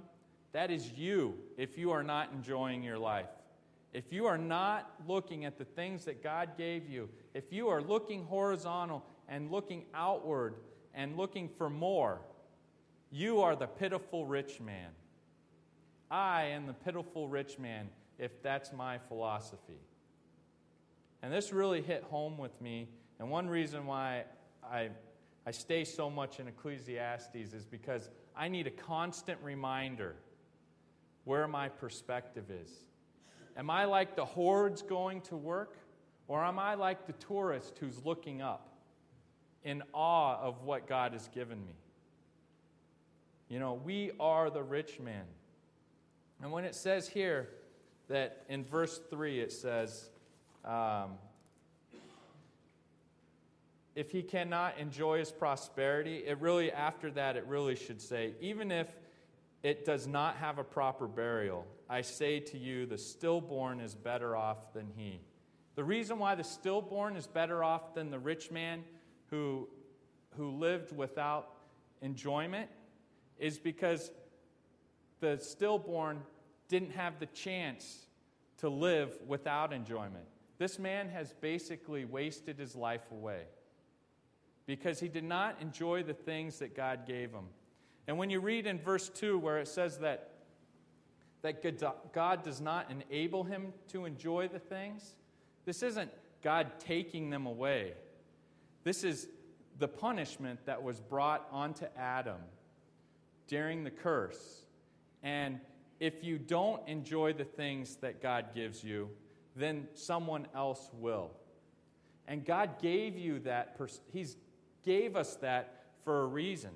that 0.53 0.71
is 0.71 0.91
you 0.93 1.35
if 1.57 1.77
you 1.77 1.91
are 1.91 2.03
not 2.03 2.31
enjoying 2.33 2.81
your 2.81 2.97
life. 2.97 3.29
If 3.93 4.13
you 4.13 4.25
are 4.25 4.38
not 4.38 4.93
looking 5.07 5.45
at 5.45 5.57
the 5.57 5.65
things 5.65 6.05
that 6.05 6.24
God 6.24 6.57
gave 6.57 6.88
you, 6.88 7.10
if 7.33 7.51
you 7.51 7.67
are 7.67 7.81
looking 7.81 8.24
horizontal 8.24 9.03
and 9.27 9.51
looking 9.51 9.86
outward 9.93 10.55
and 10.93 11.17
looking 11.17 11.50
for 11.50 11.69
more, 11.69 12.21
you 13.12 13.41
are 13.41 13.55
the 13.55 13.67
pitiful 13.67 14.25
rich 14.25 14.62
man. 14.62 14.89
I 16.10 16.43
am 16.45 16.67
the 16.67 16.74
pitiful 16.74 17.27
rich 17.27 17.60
man 17.60 17.89
if 18.17 18.41
that's 18.41 18.71
my 18.71 18.98
philosophy. 18.98 19.79
And 21.21 21.31
this 21.31 21.51
really 21.51 21.81
hit 21.81 22.03
home 22.03 22.38
with 22.38 22.60
me 22.62 22.88
and 23.21 23.29
one 23.29 23.48
reason 23.48 23.86
why 23.86 24.24
I, 24.63 24.89
I 25.45 25.51
stay 25.51 25.83
so 25.83 26.10
much 26.10 26.39
in 26.39 26.48
Ecclesiastes 26.48 27.53
is 27.53 27.67
because 27.67 28.10
I 28.36 28.48
need 28.48 28.65
a 28.65 28.71
constant 28.71 29.38
reminder 29.43 30.15
where 31.25 31.48
my 31.48 31.69
perspective 31.69 32.45
is. 32.50 32.71
Am 33.58 33.70
I 33.70 33.86
like 33.86 34.15
the 34.15 34.25
hordes 34.25 34.81
going 34.81 35.22
to 35.22 35.36
work, 35.36 35.77
or 36.27 36.43
am 36.43 36.60
I 36.60 36.75
like 36.75 37.05
the 37.05 37.13
tourist 37.13 37.77
who's 37.79 38.03
looking 38.05 38.41
up 38.41 38.70
in 39.63 39.84
awe 39.93 40.39
of 40.41 40.63
what 40.63 40.88
God 40.88 41.13
has 41.13 41.27
given 41.29 41.60
me? 41.65 41.74
You 43.50 43.60
know, 43.60 43.74
we 43.84 44.12
are 44.20 44.50
the 44.50 44.63
rich 44.63 45.00
man. 45.00 45.25
And 46.41 46.51
when 46.51 46.63
it 46.63 46.74
says 46.74 47.08
here 47.08 47.50
that 48.08 48.43
in 48.50 48.63
verse 48.63 49.00
3 49.10 49.41
it 49.41 49.51
says, 49.51 50.10
um, 50.63 51.12
if 53.96 54.10
he 54.10 54.24
cannot 54.24 54.77
enjoy 54.77 55.20
his 55.20 55.31
prosperity, 55.31 56.24
it 56.25 56.39
really, 56.39 56.72
after 56.72 57.12
that, 57.12 57.36
it 57.36 57.46
really 57.46 57.75
should 57.75 58.01
say, 58.01 58.34
even 58.39 58.72
if 58.72 58.88
it 59.63 59.86
does 59.86 60.08
not 60.08 60.38
have 60.38 60.58
a 60.58 60.63
proper 60.63 61.08
burial, 61.08 61.67
I 61.91 62.01
say 62.03 62.39
to 62.39 62.57
you, 62.57 62.86
the 62.86 62.98
stillborn 62.98 63.81
is 63.81 63.95
better 63.95 64.33
off 64.33 64.71
than 64.71 64.88
he. 64.95 65.19
The 65.75 65.83
reason 65.83 66.19
why 66.19 66.36
the 66.36 66.43
stillborn 66.43 67.17
is 67.17 67.27
better 67.27 67.65
off 67.65 67.93
than 67.93 68.10
the 68.10 68.17
rich 68.17 68.50
man 68.50 68.86
who, 69.29 69.67
who 70.38 70.51
lived 70.51 70.95
without 70.95 71.50
enjoyment 72.01 72.69
is 73.38 73.60
because 73.60 74.10
the 75.19 75.38
stillborn 75.41 76.21
didn't 76.69 76.91
have 76.91 77.19
the 77.19 77.25
chance 77.25 78.05
to 78.60 78.69
live 78.69 79.17
without 79.27 79.74
enjoyment. 79.74 80.24
This 80.60 80.79
man 80.79 81.10
has 81.10 81.33
basically 81.41 82.05
wasted 82.05 82.57
his 82.57 82.74
life 82.74 83.12
away 83.12 83.43
because 84.65 85.01
he 85.01 85.10
did 85.10 85.25
not 85.25 85.57
enjoy 85.60 86.03
the 86.03 86.13
things 86.13 86.60
that 86.60 86.74
God 86.74 87.05
gave 87.05 87.31
him. 87.31 87.48
And 88.07 88.17
when 88.17 88.29
you 88.29 88.39
read 88.39 88.65
in 88.65 88.79
verse 88.79 89.10
2 89.10 89.38
where 89.38 89.57
it 89.57 89.67
says 89.67 89.98
that, 89.98 90.30
that 91.41 92.13
God 92.13 92.43
does 92.43 92.62
not 92.62 92.91
enable 92.91 93.43
him 93.43 93.74
to 93.89 94.05
enjoy 94.05 94.48
the 94.48 94.60
things, 94.60 95.15
this 95.65 95.83
isn't 95.83 96.12
God 96.41 96.79
taking 96.79 97.29
them 97.29 97.45
away. 97.45 97.93
This 98.83 99.03
is 99.03 99.27
the 99.79 99.88
punishment 99.88 100.60
that 100.65 100.81
was 100.81 101.00
brought 101.00 101.48
onto 101.51 101.86
Adam 101.98 102.41
during 103.48 103.83
the 103.83 103.91
curse. 103.91 104.65
And 105.24 105.60
if 106.00 106.24
you 106.24 106.38
don't 106.38 106.88
enjoy 106.88 107.33
the 107.33 107.45
things 107.45 107.95
that 107.98 108.21
God 108.21 108.55
gives 108.55 108.83
you, 108.83 109.10
then 109.55 109.88
someone 109.93 110.48
else 110.55 110.89
will. 110.93 111.31
And 112.27 112.45
God 112.45 112.81
gave 112.81 113.17
you 113.17 113.39
that, 113.39 113.77
pers- 113.77 114.01
gave 114.83 115.15
us 115.15 115.36
that 115.38 115.86
for 116.03 116.21
a 116.21 116.25
reason, 116.25 116.71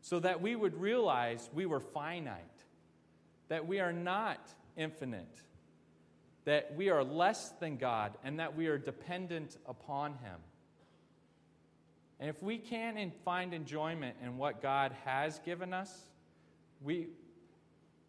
so 0.00 0.18
that 0.20 0.42
we 0.42 0.56
would 0.56 0.78
realize 0.78 1.48
we 1.54 1.64
were 1.64 1.80
finite, 1.80 2.49
that 3.50 3.66
we 3.66 3.80
are 3.80 3.92
not 3.92 4.38
infinite, 4.76 5.42
that 6.44 6.72
we 6.76 6.88
are 6.88 7.04
less 7.04 7.50
than 7.60 7.76
God, 7.76 8.16
and 8.24 8.38
that 8.38 8.56
we 8.56 8.68
are 8.68 8.78
dependent 8.78 9.58
upon 9.66 10.12
Him. 10.12 10.38
And 12.20 12.30
if 12.30 12.42
we 12.42 12.58
can't 12.58 13.12
find 13.24 13.52
enjoyment 13.52 14.16
in 14.22 14.38
what 14.38 14.62
God 14.62 14.92
has 15.04 15.40
given 15.40 15.74
us, 15.74 15.92
we, 16.80 17.08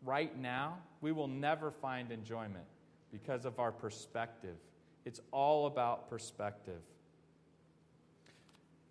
right 0.05 0.37
now, 0.39 0.77
we 1.01 1.11
will 1.11 1.27
never 1.27 1.71
find 1.71 2.11
enjoyment 2.11 2.65
because 3.11 3.45
of 3.45 3.59
our 3.59 3.71
perspective. 3.71 4.57
It's 5.05 5.21
all 5.31 5.65
about 5.65 6.07
perspective. 6.09 6.81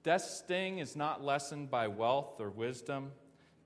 Death's 0.03 0.39
sting 0.39 0.79
is 0.79 0.97
not 0.97 1.23
lessened 1.23 1.71
by 1.71 1.87
wealth 1.87 2.41
or 2.41 2.51
wisdom. 2.51 3.13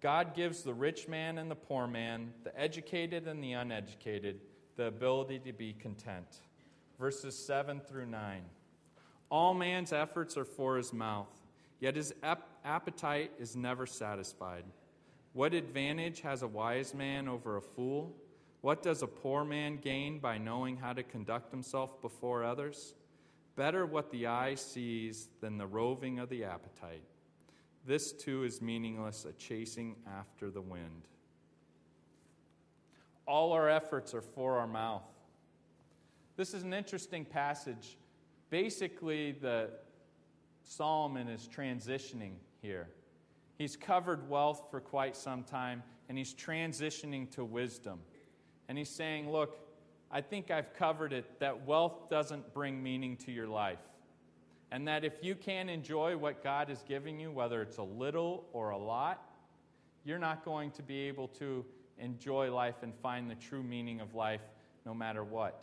God 0.04 0.34
gives 0.36 0.62
the 0.62 0.74
rich 0.74 1.08
man 1.08 1.38
and 1.38 1.50
the 1.50 1.56
poor 1.56 1.86
man, 1.86 2.34
the 2.44 2.60
educated 2.60 3.26
and 3.26 3.42
the 3.42 3.52
uneducated, 3.52 4.38
the 4.76 4.84
ability 4.84 5.38
to 5.46 5.52
be 5.54 5.72
content. 5.72 6.42
Verses 7.00 7.34
7 7.34 7.80
through 7.80 8.06
9. 8.06 8.42
All 9.30 9.54
man's 9.54 9.94
efforts 9.94 10.36
are 10.36 10.44
for 10.44 10.76
his 10.76 10.92
mouth 10.92 11.30
Yet 11.80 11.96
his 11.96 12.14
ap- 12.22 12.48
appetite 12.64 13.32
is 13.38 13.56
never 13.56 13.86
satisfied. 13.86 14.64
What 15.32 15.54
advantage 15.54 16.20
has 16.20 16.42
a 16.42 16.46
wise 16.46 16.94
man 16.94 17.28
over 17.28 17.56
a 17.56 17.62
fool? 17.62 18.14
What 18.60 18.82
does 18.82 19.02
a 19.02 19.06
poor 19.06 19.44
man 19.44 19.76
gain 19.76 20.18
by 20.18 20.38
knowing 20.38 20.76
how 20.76 20.92
to 20.92 21.02
conduct 21.02 21.50
himself 21.50 22.00
before 22.00 22.44
others? 22.44 22.94
Better 23.56 23.84
what 23.84 24.10
the 24.10 24.26
eye 24.26 24.54
sees 24.54 25.28
than 25.40 25.58
the 25.58 25.66
roving 25.66 26.18
of 26.18 26.28
the 26.28 26.44
appetite. 26.44 27.02
This 27.86 28.12
too 28.12 28.44
is 28.44 28.62
meaningless, 28.62 29.24
a 29.24 29.32
chasing 29.32 29.96
after 30.18 30.50
the 30.50 30.60
wind. 30.60 31.08
All 33.26 33.52
our 33.52 33.68
efforts 33.68 34.14
are 34.14 34.22
for 34.22 34.58
our 34.58 34.66
mouth. 34.66 35.04
This 36.36 36.54
is 36.54 36.62
an 36.62 36.72
interesting 36.72 37.24
passage. 37.24 37.96
Basically, 38.50 39.32
the, 39.32 39.70
Solomon 40.64 41.28
is 41.28 41.48
transitioning 41.54 42.32
here. 42.60 42.88
He's 43.58 43.76
covered 43.76 44.28
wealth 44.28 44.66
for 44.70 44.80
quite 44.80 45.16
some 45.16 45.44
time, 45.44 45.82
and 46.08 46.18
he's 46.18 46.34
transitioning 46.34 47.30
to 47.32 47.44
wisdom. 47.44 48.00
And 48.68 48.76
he's 48.76 48.90
saying, 48.90 49.30
Look, 49.30 49.58
I 50.10 50.20
think 50.20 50.50
I've 50.50 50.74
covered 50.74 51.12
it 51.12 51.38
that 51.40 51.66
wealth 51.66 52.08
doesn't 52.08 52.52
bring 52.54 52.82
meaning 52.82 53.16
to 53.18 53.32
your 53.32 53.46
life. 53.46 53.78
And 54.74 54.88
that 54.88 55.04
if 55.04 55.22
you 55.22 55.36
can't 55.36 55.70
enjoy 55.70 56.16
what 56.16 56.42
God 56.42 56.68
is 56.68 56.82
giving 56.88 57.20
you, 57.20 57.30
whether 57.30 57.62
it's 57.62 57.76
a 57.76 57.82
little 57.84 58.44
or 58.52 58.70
a 58.70 58.76
lot, 58.76 59.22
you're 60.04 60.18
not 60.18 60.44
going 60.44 60.72
to 60.72 60.82
be 60.82 61.02
able 61.02 61.28
to 61.28 61.64
enjoy 61.96 62.52
life 62.52 62.82
and 62.82 62.92
find 62.96 63.30
the 63.30 63.36
true 63.36 63.62
meaning 63.62 64.00
of 64.00 64.16
life 64.16 64.40
no 64.84 64.92
matter 64.92 65.22
what. 65.22 65.62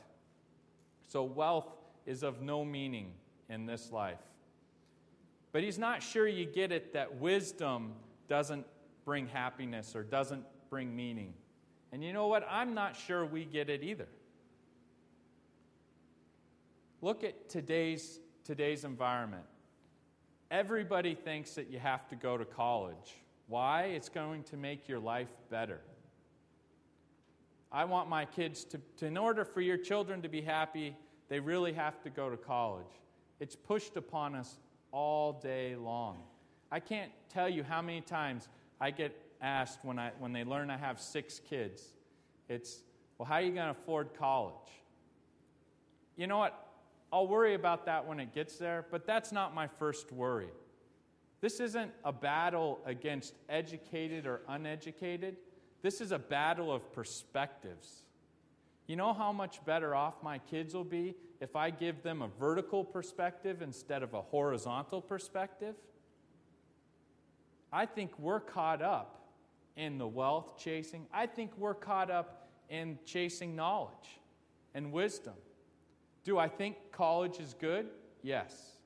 So, 1.09 1.25
wealth 1.25 1.67
is 2.05 2.23
of 2.23 2.41
no 2.41 2.63
meaning 2.63 3.11
in 3.49 3.65
this 3.65 3.91
life. 3.91 4.21
But 5.51 5.63
he's 5.63 5.77
not 5.77 6.01
sure 6.01 6.25
you 6.25 6.45
get 6.45 6.71
it 6.71 6.93
that 6.93 7.15
wisdom 7.15 7.91
doesn't 8.29 8.65
bring 9.03 9.27
happiness 9.27 9.93
or 9.93 10.03
doesn't 10.03 10.45
bring 10.69 10.95
meaning. 10.95 11.33
And 11.91 12.01
you 12.01 12.13
know 12.13 12.27
what? 12.27 12.47
I'm 12.49 12.73
not 12.73 12.95
sure 12.95 13.25
we 13.25 13.43
get 13.43 13.69
it 13.69 13.83
either. 13.83 14.07
Look 17.01 17.25
at 17.25 17.49
today's, 17.49 18.20
today's 18.43 18.83
environment. 18.83 19.43
Everybody 20.49 21.15
thinks 21.15 21.53
that 21.55 21.69
you 21.69 21.79
have 21.79 22.07
to 22.09 22.15
go 22.15 22.37
to 22.37 22.45
college. 22.45 23.15
Why? 23.47 23.83
It's 23.83 24.09
going 24.09 24.43
to 24.43 24.57
make 24.57 24.87
your 24.87 24.99
life 24.99 25.31
better. 25.49 25.79
I 27.71 27.85
want 27.85 28.09
my 28.09 28.25
kids 28.25 28.65
to, 28.65 28.81
to, 28.97 29.05
in 29.05 29.17
order 29.17 29.45
for 29.45 29.61
your 29.61 29.77
children 29.77 30.21
to 30.23 30.29
be 30.29 30.41
happy, 30.41 30.95
they 31.29 31.39
really 31.39 31.71
have 31.73 32.01
to 32.03 32.09
go 32.09 32.29
to 32.29 32.35
college. 32.35 32.85
It's 33.39 33.55
pushed 33.55 33.95
upon 33.95 34.35
us 34.35 34.57
all 34.91 35.33
day 35.33 35.75
long. 35.77 36.23
I 36.69 36.79
can't 36.79 37.11
tell 37.29 37.47
you 37.47 37.63
how 37.63 37.81
many 37.81 38.01
times 38.01 38.49
I 38.79 38.91
get 38.91 39.15
asked 39.41 39.79
when, 39.83 39.97
I, 39.97 40.11
when 40.19 40.33
they 40.33 40.43
learn 40.43 40.69
I 40.69 40.77
have 40.77 40.99
six 40.99 41.39
kids. 41.49 41.83
It's, 42.49 42.79
well, 43.17 43.25
how 43.25 43.35
are 43.35 43.41
you 43.41 43.53
going 43.53 43.73
to 43.73 43.79
afford 43.79 44.13
college? 44.13 44.53
You 46.17 46.27
know 46.27 46.37
what? 46.37 46.70
I'll 47.13 47.27
worry 47.27 47.55
about 47.55 47.85
that 47.85 48.07
when 48.07 48.19
it 48.19 48.33
gets 48.33 48.57
there, 48.57 48.85
but 48.89 49.05
that's 49.05 49.31
not 49.31 49.53
my 49.53 49.67
first 49.67 50.11
worry. 50.11 50.49
This 51.41 51.59
isn't 51.59 51.91
a 52.05 52.13
battle 52.13 52.79
against 52.85 53.33
educated 53.49 54.25
or 54.25 54.41
uneducated. 54.47 55.37
This 55.81 55.99
is 55.99 56.11
a 56.11 56.19
battle 56.19 56.71
of 56.71 56.93
perspectives. 56.93 58.03
You 58.87 58.95
know 58.95 59.13
how 59.13 59.31
much 59.31 59.63
better 59.65 59.95
off 59.95 60.21
my 60.21 60.37
kids 60.37 60.73
will 60.73 60.83
be 60.83 61.15
if 61.39 61.55
I 61.55 61.69
give 61.69 62.03
them 62.03 62.21
a 62.21 62.27
vertical 62.27 62.83
perspective 62.83 63.61
instead 63.61 64.03
of 64.03 64.13
a 64.13 64.21
horizontal 64.21 65.01
perspective? 65.01 65.75
I 67.73 67.85
think 67.85 68.11
we're 68.19 68.41
caught 68.41 68.81
up 68.81 69.21
in 69.75 69.97
the 69.97 70.07
wealth 70.07 70.59
chasing. 70.59 71.07
I 71.13 71.25
think 71.25 71.51
we're 71.57 71.73
caught 71.73 72.11
up 72.11 72.49
in 72.69 72.99
chasing 73.05 73.55
knowledge 73.55 74.19
and 74.73 74.91
wisdom. 74.91 75.33
Do 76.23 76.37
I 76.37 76.47
think 76.47 76.75
college 76.91 77.39
is 77.39 77.55
good? 77.59 77.87
Yes. 78.21 78.77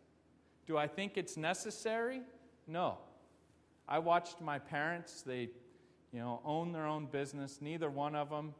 Do 0.66 0.78
I 0.78 0.88
think 0.88 1.18
it's 1.18 1.38
necessary? 1.38 2.22
No. 2.68 2.98
I 3.88 4.00
watched 4.00 4.42
my 4.42 4.58
parents, 4.58 5.22
they 5.22 5.50
you 6.12 6.20
know, 6.20 6.40
own 6.46 6.72
their 6.72 6.86
own 6.86 7.08
business. 7.08 7.60
Neither 7.62 7.90
one 7.90 8.16
of 8.16 8.30
them 8.30 8.54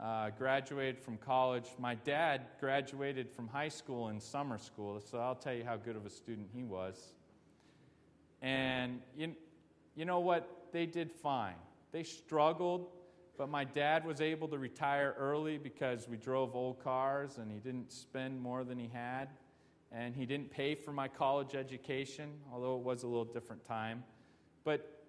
uh, 0.00 0.30
graduated 0.30 0.98
from 0.98 1.18
college. 1.18 1.66
My 1.78 1.94
dad 1.94 2.46
graduated 2.58 3.30
from 3.30 3.48
high 3.48 3.68
school 3.68 4.08
in 4.08 4.18
summer 4.18 4.58
school, 4.58 4.98
so 5.00 5.18
I'll 5.18 5.34
tell 5.34 5.52
you 5.52 5.62
how 5.64 5.76
good 5.76 5.94
of 5.94 6.06
a 6.06 6.10
student 6.10 6.48
he 6.54 6.64
was. 6.64 7.14
And 8.40 9.00
you, 9.16 9.36
you 9.94 10.04
know 10.04 10.20
what? 10.20 10.48
They 10.72 10.86
did 10.86 11.12
fine. 11.12 11.54
They 11.92 12.02
struggled, 12.02 12.88
but 13.36 13.48
my 13.48 13.64
dad 13.64 14.04
was 14.04 14.20
able 14.20 14.48
to 14.48 14.58
retire 14.58 15.14
early 15.18 15.58
because 15.58 16.08
we 16.08 16.16
drove 16.16 16.54
old 16.54 16.82
cars 16.82 17.38
and 17.38 17.50
he 17.50 17.58
didn't 17.58 17.90
spend 17.90 18.40
more 18.40 18.64
than 18.64 18.78
he 18.78 18.88
had. 18.92 19.28
And 19.90 20.14
he 20.14 20.24
didn't 20.24 20.50
pay 20.50 20.74
for 20.74 20.92
my 20.92 21.06
college 21.08 21.54
education, 21.54 22.30
although 22.52 22.76
it 22.76 22.82
was 22.82 23.02
a 23.02 23.06
little 23.06 23.26
different 23.26 23.64
time. 23.64 24.04
But 24.64 25.02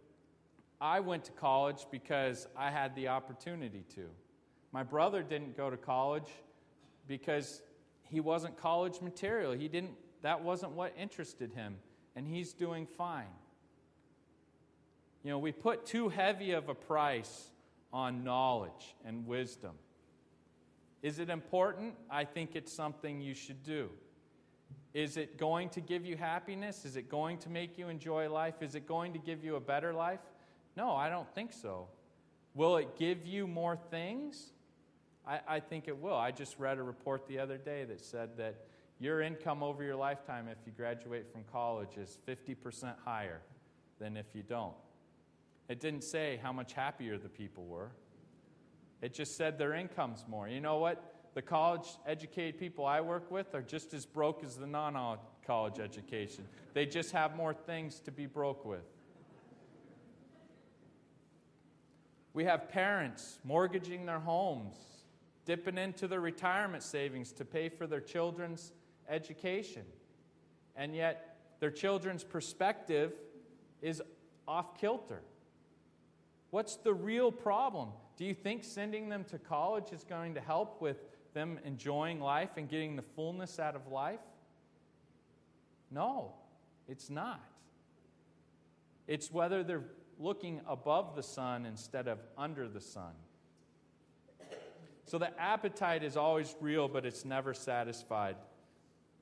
I 0.81 0.99
went 0.99 1.23
to 1.25 1.31
college 1.31 1.86
because 1.89 2.47
I 2.57 2.69
had 2.69 2.93
the 2.95 3.07
opportunity 3.07 3.86
to. 3.95 4.09
My 4.73 4.83
brother 4.83 5.23
didn't 5.23 5.55
go 5.55 5.69
to 5.69 5.77
college 5.77 6.27
because 7.07 7.62
he 8.09 8.19
wasn't 8.19 8.57
college 8.57 8.99
material. 8.99 9.53
He 9.53 9.69
didn't, 9.69 9.93
that 10.21 10.43
wasn't 10.43 10.73
what 10.73 10.93
interested 10.97 11.53
him, 11.53 11.77
and 12.15 12.27
he's 12.27 12.53
doing 12.53 12.86
fine. 12.86 13.31
You 15.23 15.31
know, 15.31 15.39
we 15.39 15.53
put 15.53 15.86
too 15.86 16.09
heavy 16.09 16.51
of 16.51 16.67
a 16.67 16.75
price 16.75 17.49
on 17.93 18.23
knowledge 18.23 18.95
and 19.06 19.25
wisdom. 19.25 19.73
Is 21.03 21.19
it 21.19 21.29
important? 21.29 21.93
I 22.10 22.25
think 22.25 22.56
it's 22.56 22.73
something 22.73 23.21
you 23.21 23.36
should 23.36 23.63
do. 23.63 23.89
Is 24.93 25.17
it 25.17 25.38
going 25.38 25.69
to 25.69 25.82
give 25.82 26.06
you 26.06 26.17
happiness? 26.17 26.86
Is 26.86 26.95
it 26.95 27.10
going 27.10 27.38
to 27.39 27.49
make 27.49 27.77
you 27.77 27.89
enjoy 27.89 28.29
life? 28.29 28.56
Is 28.62 28.75
it 28.75 28.88
going 28.88 29.13
to 29.13 29.19
give 29.19 29.43
you 29.43 29.56
a 29.56 29.60
better 29.60 29.93
life? 29.93 30.19
No, 30.75 30.95
I 30.95 31.10
don't 31.10 31.29
think 31.36 31.53
so. 31.53 31.88
Will 32.56 32.77
it 32.77 32.97
give 32.97 33.25
you 33.25 33.47
more 33.47 33.75
things? 33.75 34.51
I, 35.27 35.39
I 35.47 35.60
think 35.60 35.88
it 35.88 35.97
will. 35.97 36.15
I 36.15 36.32
just 36.32 36.60
read 36.60 36.77
a 36.77 36.84
report 36.84 37.27
the 37.27 37.39
other 37.39 37.58
day 37.58 37.86
that 37.86 38.01
said 38.01 38.38
that 38.38 38.65
your 38.99 39.21
income 39.21 39.63
over 39.63 39.84
your 39.84 39.95
lifetime, 39.95 40.47
if 40.47 40.58
you 40.65 40.71
graduate 40.71 41.32
from 41.32 41.43
college, 41.51 41.97
is 41.97 42.19
50% 42.27 42.93
higher 43.03 43.41
than 43.99 44.15
if 44.15 44.27
you 44.34 44.43
don't. 44.43 44.73
It 45.69 45.80
didn't 45.80 46.04
say 46.04 46.39
how 46.41 46.52
much 46.52 46.73
happier 46.73 47.17
the 47.17 47.30
people 47.30 47.65
were. 47.65 47.91
It 49.02 49.13
just 49.13 49.38
said 49.38 49.58
their 49.58 49.73
income's 49.73 50.26
more. 50.28 50.47
You 50.47 50.62
know 50.62 50.78
what? 50.78 51.13
The 51.34 51.41
college 51.41 51.88
educated 52.06 52.60
people 52.60 52.86
I 52.86 53.02
work 53.02 53.32
with 53.32 53.56
are 53.56 53.62
just 53.62 53.93
as 53.93 54.06
broke 54.06 54.43
as 54.43 54.56
the 54.56 54.67
non 54.67 55.17
college 55.45 55.80
education. 55.80 56.45
They 56.73 56.86
just 56.86 57.12
have 57.12 57.36
more 57.36 57.54
things 57.54 57.99
to 58.02 58.12
be 58.12 58.26
broke 58.26 58.65
with. 58.65 58.86
We 62.34 62.45
have 62.45 62.69
parents 62.69 63.39
mortgaging 63.43 64.06
their 64.06 64.19
homes, 64.19 64.76
dipping 65.45 65.78
into 65.78 66.08
their 66.08 66.21
retirement 66.21 66.84
savings 66.84 67.32
to 67.34 67.45
pay 67.45 67.69
for 67.69 67.88
their 67.88 68.02
children's 68.02 68.73
education. 69.10 69.84
And 70.76 70.95
yet, 70.95 71.38
their 71.60 71.71
children's 71.71 72.23
perspective 72.23 73.13
is 73.82 74.02
off 74.47 74.80
kilter. 74.80 75.21
What's 76.54 76.76
the 76.76 76.94
real 76.94 77.32
problem? 77.32 77.89
Do 78.16 78.26
you 78.26 78.36
think 78.36 78.63
sending 78.63 79.10
them 79.10 79.24
to 79.32 79.39
college 79.39 79.92
is 79.92 80.04
going 80.04 80.36
to 80.36 80.39
help 80.39 80.84
with 80.84 80.98
them 81.34 81.58
enjoying 81.66 82.20
life 82.22 82.52
and 82.58 82.70
getting 82.70 82.96
the 82.96 83.02
fullness 83.02 83.58
out 83.58 83.76
of 83.76 83.88
life? 83.88 84.20
No, 85.89 86.36
it's 86.88 87.10
not. 87.10 87.44
It's 89.08 89.32
whether 89.32 89.63
they're 89.63 89.86
looking 90.20 90.62
above 90.68 91.16
the 91.16 91.24
sun 91.24 91.66
instead 91.66 92.08
of 92.08 92.20
under 92.38 92.68
the 92.68 92.82
sun. 92.82 93.13
So 95.06 95.18
the 95.18 95.36
appetite 95.42 96.04
is 96.04 96.16
always 96.16 96.56
real, 96.62 96.88
but 96.88 97.04
it's 97.04 97.26
never 97.26 97.56
satisfied. 97.56 98.36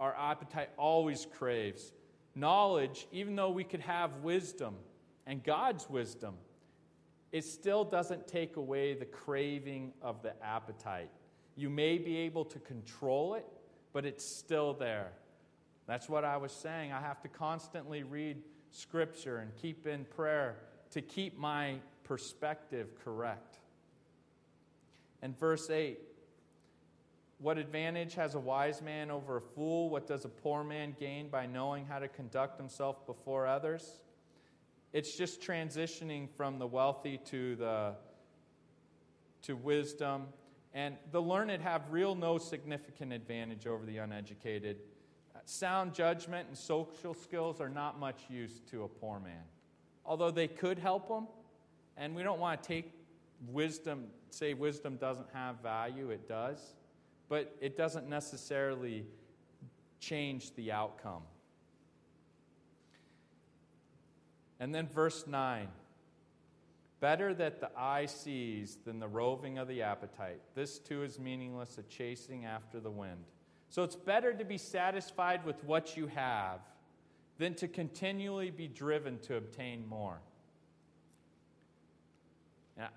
Our 0.01 0.13
appetite 0.17 0.71
always 0.75 1.25
craves. 1.37 1.93
Knowledge, 2.35 3.07
even 3.13 3.37
though 3.37 3.51
we 3.51 3.63
could 3.63 3.79
have 3.79 4.17
wisdom 4.17 4.75
and 5.25 5.41
God's 5.41 5.89
wisdom, 5.89 6.35
it 7.31 7.45
still 7.45 7.83
doesn't 7.83 8.27
take 8.27 8.57
away 8.57 8.93
the 8.93 9.05
craving 9.05 9.93
of 10.01 10.21
the 10.21 10.33
appetite. 10.43 11.09
You 11.55 11.69
may 11.69 11.97
be 11.97 12.17
able 12.17 12.45
to 12.45 12.59
control 12.59 13.35
it, 13.35 13.45
but 13.93 14.05
it's 14.05 14.25
still 14.25 14.73
there. 14.73 15.11
That's 15.87 16.09
what 16.09 16.23
I 16.23 16.37
was 16.37 16.51
saying. 16.51 16.91
I 16.91 17.01
have 17.01 17.21
to 17.21 17.27
constantly 17.27 18.03
read 18.03 18.37
scripture 18.69 19.39
and 19.39 19.51
keep 19.61 19.87
in 19.87 20.05
prayer 20.05 20.57
to 20.91 21.01
keep 21.01 21.37
my 21.37 21.75
perspective 22.03 22.87
correct. 23.03 23.59
And 25.21 25.37
verse 25.37 25.69
8 25.69 25.99
What 27.39 27.57
advantage 27.57 28.15
has 28.15 28.35
a 28.35 28.39
wise 28.39 28.81
man 28.81 29.11
over 29.11 29.37
a 29.37 29.41
fool? 29.41 29.89
What 29.89 30.07
does 30.07 30.25
a 30.25 30.29
poor 30.29 30.63
man 30.63 30.95
gain 30.99 31.29
by 31.29 31.45
knowing 31.45 31.85
how 31.85 31.99
to 31.99 32.07
conduct 32.07 32.57
himself 32.57 33.05
before 33.05 33.47
others? 33.47 33.99
It's 34.93 35.15
just 35.15 35.41
transitioning 35.41 36.29
from 36.29 36.59
the 36.59 36.67
wealthy 36.67 37.19
to 37.25 37.55
the 37.55 37.95
to 39.43 39.55
wisdom. 39.55 40.27
And 40.73 40.95
the 41.11 41.21
learned 41.21 41.61
have 41.61 41.81
real 41.89 42.15
no 42.15 42.37
significant 42.37 43.11
advantage 43.11 43.67
over 43.67 43.85
the 43.85 43.97
uneducated. 43.97 44.77
Sound 45.45 45.93
judgment 45.93 46.47
and 46.47 46.57
social 46.57 47.13
skills 47.13 47.59
are 47.59 47.69
not 47.69 47.99
much 47.99 48.21
use 48.29 48.61
to 48.69 48.83
a 48.83 48.87
poor 48.87 49.19
man 49.19 49.43
although 50.05 50.31
they 50.31 50.47
could 50.47 50.79
help 50.79 51.07
them. 51.07 51.27
And 51.97 52.15
we 52.15 52.23
don't 52.23 52.39
want 52.39 52.61
to 52.61 52.67
take 52.67 52.93
wisdom, 53.47 54.05
say 54.29 54.53
wisdom 54.53 54.97
doesn't 54.97 55.27
have 55.33 55.61
value, 55.61 56.09
it 56.09 56.27
does. 56.27 56.57
But 57.29 57.55
it 57.61 57.77
doesn't 57.77 58.09
necessarily 58.09 59.05
change 59.99 60.53
the 60.55 60.71
outcome. 60.71 61.23
And 64.61 64.73
then 64.73 64.87
verse 64.87 65.25
9 65.27 65.67
Better 67.01 67.33
that 67.33 67.59
the 67.59 67.71
eye 67.75 68.05
sees 68.05 68.77
than 68.85 68.99
the 68.99 69.07
roving 69.07 69.57
of 69.57 69.67
the 69.67 69.81
appetite. 69.81 70.39
This 70.53 70.77
too 70.77 71.01
is 71.01 71.17
meaningless, 71.19 71.79
a 71.79 71.83
chasing 71.83 72.45
after 72.45 72.79
the 72.79 72.91
wind. 72.91 73.25
So 73.69 73.83
it's 73.83 73.95
better 73.95 74.33
to 74.33 74.45
be 74.45 74.59
satisfied 74.59 75.43
with 75.43 75.61
what 75.63 75.97
you 75.97 76.05
have 76.07 76.59
than 77.39 77.55
to 77.55 77.67
continually 77.67 78.51
be 78.51 78.67
driven 78.67 79.17
to 79.19 79.35
obtain 79.35 79.87
more. 79.87 80.19
Now, 82.77 82.89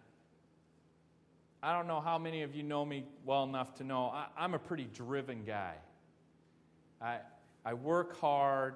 I 1.63 1.73
don't 1.73 1.87
know 1.87 2.03
how 2.03 2.19
many 2.19 2.43
of 2.43 2.55
you 2.55 2.63
know 2.63 2.85
me 2.85 3.07
well 3.25 3.45
enough 3.45 3.75
to 3.77 3.85
know 3.85 4.09
I, 4.09 4.27
I'm 4.37 4.53
a 4.53 4.59
pretty 4.59 4.87
driven 4.93 5.45
guy. 5.45 5.77
I, 7.01 7.21
I 7.65 7.73
work 7.73 8.21
hard. 8.21 8.75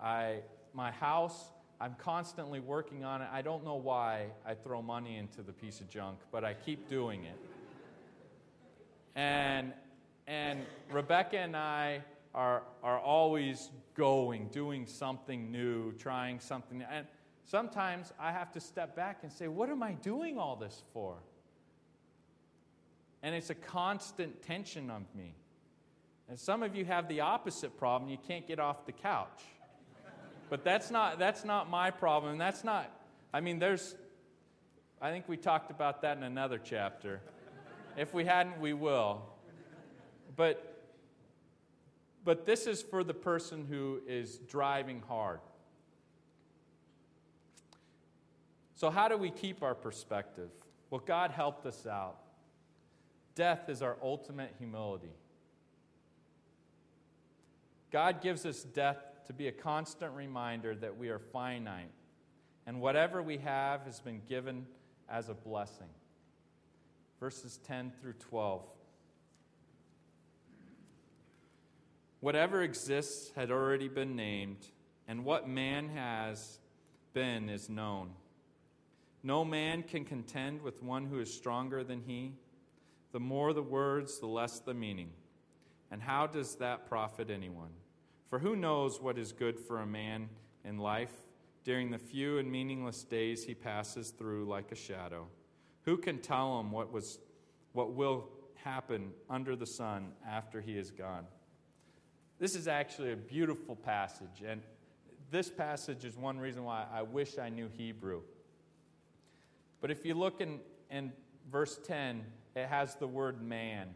I, 0.00 0.36
my 0.72 0.92
house, 0.92 1.51
I'm 1.82 1.96
constantly 1.98 2.60
working 2.60 3.04
on 3.04 3.22
it. 3.22 3.28
I 3.32 3.42
don't 3.42 3.64
know 3.64 3.74
why 3.74 4.26
I 4.46 4.54
throw 4.54 4.80
money 4.80 5.16
into 5.16 5.42
the 5.42 5.52
piece 5.52 5.80
of 5.80 5.90
junk, 5.90 6.16
but 6.30 6.44
I 6.44 6.54
keep 6.54 6.88
doing 6.88 7.24
it. 7.24 7.36
And, 9.16 9.72
and 10.28 10.60
Rebecca 10.92 11.38
and 11.38 11.56
I 11.56 12.04
are, 12.36 12.62
are 12.84 13.00
always 13.00 13.68
going, 13.96 14.46
doing 14.52 14.86
something 14.86 15.50
new, 15.50 15.90
trying 15.94 16.38
something. 16.38 16.84
And 16.88 17.04
sometimes 17.46 18.12
I 18.16 18.30
have 18.30 18.52
to 18.52 18.60
step 18.60 18.94
back 18.94 19.18
and 19.24 19.32
say, 19.32 19.48
What 19.48 19.68
am 19.68 19.82
I 19.82 19.94
doing 19.94 20.38
all 20.38 20.54
this 20.54 20.84
for? 20.92 21.16
And 23.24 23.34
it's 23.34 23.50
a 23.50 23.56
constant 23.56 24.40
tension 24.42 24.88
of 24.88 25.02
me. 25.16 25.34
And 26.28 26.38
some 26.38 26.62
of 26.62 26.76
you 26.76 26.84
have 26.84 27.08
the 27.08 27.22
opposite 27.22 27.76
problem. 27.76 28.08
You 28.08 28.18
can't 28.28 28.46
get 28.46 28.60
off 28.60 28.86
the 28.86 28.92
couch. 28.92 29.42
But 30.52 30.64
that's 30.64 30.90
not, 30.90 31.18
that's 31.18 31.46
not 31.46 31.70
my 31.70 31.90
problem. 31.90 32.36
That's 32.36 32.62
not, 32.62 32.90
I 33.32 33.40
mean, 33.40 33.58
there's, 33.58 33.96
I 35.00 35.10
think 35.10 35.26
we 35.26 35.38
talked 35.38 35.70
about 35.70 36.02
that 36.02 36.18
in 36.18 36.22
another 36.22 36.60
chapter. 36.62 37.22
If 37.96 38.12
we 38.12 38.26
hadn't, 38.26 38.60
we 38.60 38.74
will. 38.74 39.22
But 40.36 40.84
but 42.22 42.44
this 42.44 42.66
is 42.66 42.82
for 42.82 43.02
the 43.02 43.14
person 43.14 43.64
who 43.66 44.02
is 44.06 44.40
driving 44.40 45.02
hard. 45.08 45.40
So, 48.74 48.90
how 48.90 49.08
do 49.08 49.16
we 49.16 49.30
keep 49.30 49.62
our 49.62 49.74
perspective? 49.74 50.50
Well, 50.90 51.00
God 51.06 51.30
helped 51.30 51.64
us 51.64 51.86
out. 51.86 52.18
Death 53.34 53.70
is 53.70 53.80
our 53.80 53.96
ultimate 54.02 54.54
humility. 54.58 55.14
God 57.90 58.20
gives 58.20 58.44
us 58.44 58.62
death 58.64 59.11
to 59.26 59.32
be 59.32 59.48
a 59.48 59.52
constant 59.52 60.14
reminder 60.14 60.74
that 60.74 60.96
we 60.96 61.08
are 61.08 61.18
finite, 61.18 61.90
and 62.66 62.80
whatever 62.80 63.22
we 63.22 63.38
have 63.38 63.82
has 63.82 64.00
been 64.00 64.20
given 64.28 64.66
as 65.08 65.28
a 65.28 65.34
blessing. 65.34 65.88
Verses 67.20 67.58
10 67.66 67.92
through 68.00 68.14
12. 68.14 68.62
Whatever 72.20 72.62
exists 72.62 73.32
had 73.34 73.50
already 73.50 73.88
been 73.88 74.14
named, 74.14 74.64
and 75.08 75.24
what 75.24 75.48
man 75.48 75.88
has 75.88 76.58
been 77.12 77.48
is 77.48 77.68
known. 77.68 78.10
No 79.22 79.44
man 79.44 79.82
can 79.82 80.04
contend 80.04 80.62
with 80.62 80.82
one 80.82 81.06
who 81.06 81.20
is 81.20 81.32
stronger 81.32 81.84
than 81.84 82.00
he. 82.00 82.34
The 83.12 83.20
more 83.20 83.52
the 83.52 83.62
words, 83.62 84.18
the 84.18 84.26
less 84.26 84.60
the 84.60 84.74
meaning. 84.74 85.10
And 85.90 86.00
how 86.02 86.26
does 86.26 86.56
that 86.56 86.88
profit 86.88 87.28
anyone? 87.30 87.70
For 88.32 88.38
who 88.38 88.56
knows 88.56 88.98
what 88.98 89.18
is 89.18 89.30
good 89.30 89.60
for 89.60 89.80
a 89.80 89.86
man 89.86 90.30
in 90.64 90.78
life 90.78 91.12
during 91.64 91.90
the 91.90 91.98
few 91.98 92.38
and 92.38 92.50
meaningless 92.50 93.04
days 93.04 93.44
he 93.44 93.52
passes 93.52 94.08
through 94.08 94.46
like 94.46 94.72
a 94.72 94.74
shadow? 94.74 95.26
Who 95.82 95.98
can 95.98 96.18
tell 96.18 96.58
him 96.58 96.72
what, 96.72 96.90
was, 96.90 97.18
what 97.74 97.92
will 97.92 98.30
happen 98.54 99.10
under 99.28 99.54
the 99.54 99.66
sun 99.66 100.12
after 100.26 100.62
he 100.62 100.78
is 100.78 100.90
gone? 100.90 101.26
This 102.38 102.56
is 102.56 102.68
actually 102.68 103.12
a 103.12 103.16
beautiful 103.16 103.76
passage, 103.76 104.42
and 104.46 104.62
this 105.30 105.50
passage 105.50 106.06
is 106.06 106.16
one 106.16 106.38
reason 106.38 106.64
why 106.64 106.86
I 106.90 107.02
wish 107.02 107.36
I 107.36 107.50
knew 107.50 107.68
Hebrew. 107.76 108.22
But 109.82 109.90
if 109.90 110.06
you 110.06 110.14
look 110.14 110.40
in, 110.40 110.58
in 110.90 111.12
verse 111.50 111.78
10, 111.84 112.24
it 112.56 112.66
has 112.66 112.94
the 112.94 113.06
word 113.06 113.42
man. 113.42 113.88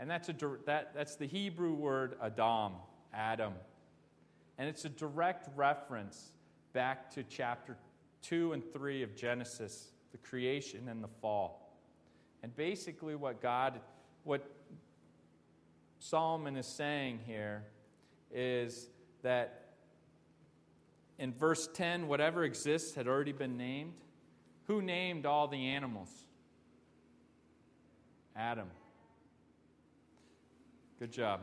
And 0.00 0.08
that's, 0.08 0.30
a, 0.30 0.34
that, 0.64 0.94
that's 0.94 1.16
the 1.16 1.26
Hebrew 1.26 1.74
word 1.74 2.16
Adam, 2.22 2.76
Adam. 3.16 3.54
And 4.58 4.68
it's 4.68 4.84
a 4.84 4.88
direct 4.88 5.48
reference 5.56 6.32
back 6.72 7.10
to 7.14 7.22
chapter 7.24 7.76
2 8.22 8.52
and 8.52 8.62
3 8.72 9.02
of 9.02 9.16
Genesis, 9.16 9.92
the 10.12 10.18
creation 10.18 10.88
and 10.88 11.02
the 11.02 11.08
fall. 11.08 11.74
And 12.42 12.54
basically, 12.54 13.14
what 13.14 13.40
God, 13.40 13.80
what 14.24 14.48
Solomon 15.98 16.56
is 16.56 16.66
saying 16.66 17.20
here 17.26 17.64
is 18.32 18.88
that 19.22 19.62
in 21.18 21.32
verse 21.32 21.68
10, 21.72 22.08
whatever 22.08 22.44
exists 22.44 22.94
had 22.94 23.08
already 23.08 23.32
been 23.32 23.56
named. 23.56 23.94
Who 24.66 24.82
named 24.82 25.26
all 25.26 25.48
the 25.48 25.68
animals? 25.68 26.10
Adam. 28.36 28.68
Good 30.98 31.12
job. 31.12 31.40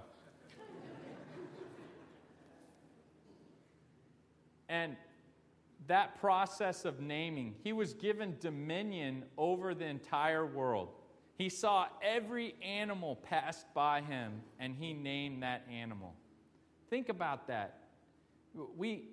And 4.73 4.95
that 5.87 6.19
process 6.19 6.83
of 6.83 6.99
naming, 6.99 7.53
he 7.63 7.73
was 7.73 7.93
given 7.93 8.35
dominion 8.39 9.23
over 9.37 9.75
the 9.75 9.85
entire 9.85 10.47
world. 10.47 10.89
He 11.37 11.47
saw 11.47 11.85
every 12.01 12.55
animal 12.63 13.17
passed 13.17 13.71
by 13.75 14.01
him 14.01 14.41
and 14.59 14.75
he 14.75 14.93
named 14.93 15.43
that 15.43 15.67
animal. 15.71 16.15
Think 16.89 17.09
about 17.09 17.47
that. 17.47 17.81
We, 18.75 19.09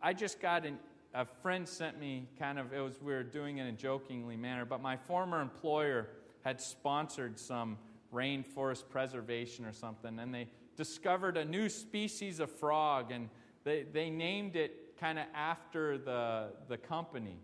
I 0.00 0.12
just 0.12 0.40
got 0.40 0.64
an, 0.64 0.78
a 1.12 1.24
friend 1.24 1.68
sent 1.68 1.98
me 1.98 2.28
kind 2.38 2.60
of, 2.60 2.72
it 2.72 2.80
was, 2.80 3.02
we 3.02 3.12
were 3.12 3.24
doing 3.24 3.58
it 3.58 3.62
in 3.62 3.68
a 3.68 3.72
jokingly 3.72 4.36
manner, 4.36 4.64
but 4.64 4.80
my 4.80 4.96
former 4.96 5.40
employer 5.40 6.10
had 6.44 6.60
sponsored 6.60 7.36
some 7.36 7.78
rainforest 8.14 8.88
preservation 8.88 9.64
or 9.64 9.72
something, 9.72 10.20
and 10.20 10.32
they 10.32 10.46
discovered 10.76 11.36
a 11.36 11.44
new 11.44 11.68
species 11.68 12.38
of 12.38 12.50
frog, 12.50 13.10
and 13.10 13.28
they, 13.64 13.84
they 13.92 14.08
named 14.08 14.54
it 14.56 14.79
kind 15.00 15.18
of 15.18 15.24
after 15.34 15.96
the, 15.96 16.48
the 16.68 16.76
company. 16.76 17.38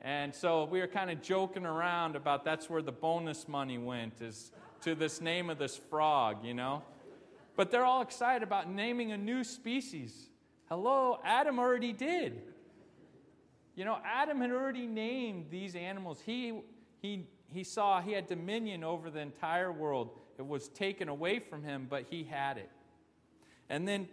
And 0.00 0.34
so 0.34 0.64
we 0.64 0.80
were 0.80 0.86
kind 0.86 1.10
of 1.10 1.20
joking 1.20 1.66
around 1.66 2.16
about 2.16 2.44
that's 2.44 2.70
where 2.70 2.80
the 2.80 2.92
bonus 2.92 3.48
money 3.48 3.76
went, 3.76 4.22
is 4.22 4.52
to 4.82 4.94
this 4.94 5.20
name 5.20 5.50
of 5.50 5.58
this 5.58 5.76
frog, 5.76 6.44
you 6.44 6.54
know? 6.54 6.82
But 7.56 7.70
they're 7.70 7.84
all 7.84 8.00
excited 8.00 8.42
about 8.42 8.70
naming 8.70 9.12
a 9.12 9.18
new 9.18 9.44
species. 9.44 10.30
Hello, 10.68 11.18
Adam 11.24 11.58
already 11.58 11.92
did. 11.92 12.40
You 13.74 13.84
know, 13.84 13.98
Adam 14.04 14.40
had 14.40 14.50
already 14.50 14.86
named 14.86 15.46
these 15.50 15.74
animals. 15.74 16.22
He, 16.24 16.60
he, 17.02 17.26
he 17.52 17.64
saw 17.64 18.00
he 18.00 18.12
had 18.12 18.26
dominion 18.26 18.84
over 18.84 19.10
the 19.10 19.20
entire 19.20 19.72
world. 19.72 20.10
It 20.38 20.46
was 20.46 20.68
taken 20.68 21.08
away 21.08 21.40
from 21.40 21.62
him, 21.62 21.86
but 21.90 22.06
he 22.08 22.24
had 22.24 22.56
it. 22.56 22.70
And 23.68 23.86
then 23.86 24.08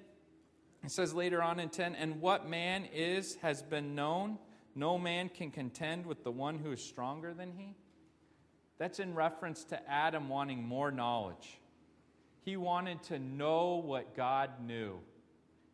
it 0.83 0.91
says 0.91 1.13
later 1.13 1.41
on 1.41 1.59
in 1.59 1.69
10 1.69 1.95
and 1.95 2.21
what 2.21 2.47
man 2.47 2.85
is 2.93 3.35
has 3.41 3.61
been 3.61 3.95
known. 3.95 4.37
No 4.75 4.97
man 4.97 5.29
can 5.29 5.51
contend 5.51 6.05
with 6.05 6.23
the 6.23 6.31
one 6.31 6.59
who 6.59 6.71
is 6.71 6.83
stronger 6.83 7.33
than 7.33 7.51
he. 7.51 7.75
That's 8.77 8.99
in 8.99 9.15
reference 9.15 9.63
to 9.65 9.91
Adam 9.91 10.29
wanting 10.29 10.63
more 10.63 10.91
knowledge. 10.91 11.59
He 12.45 12.57
wanted 12.57 13.01
to 13.03 13.17
know 13.17 13.75
what 13.77 14.15
God 14.15 14.51
knew. 14.65 14.99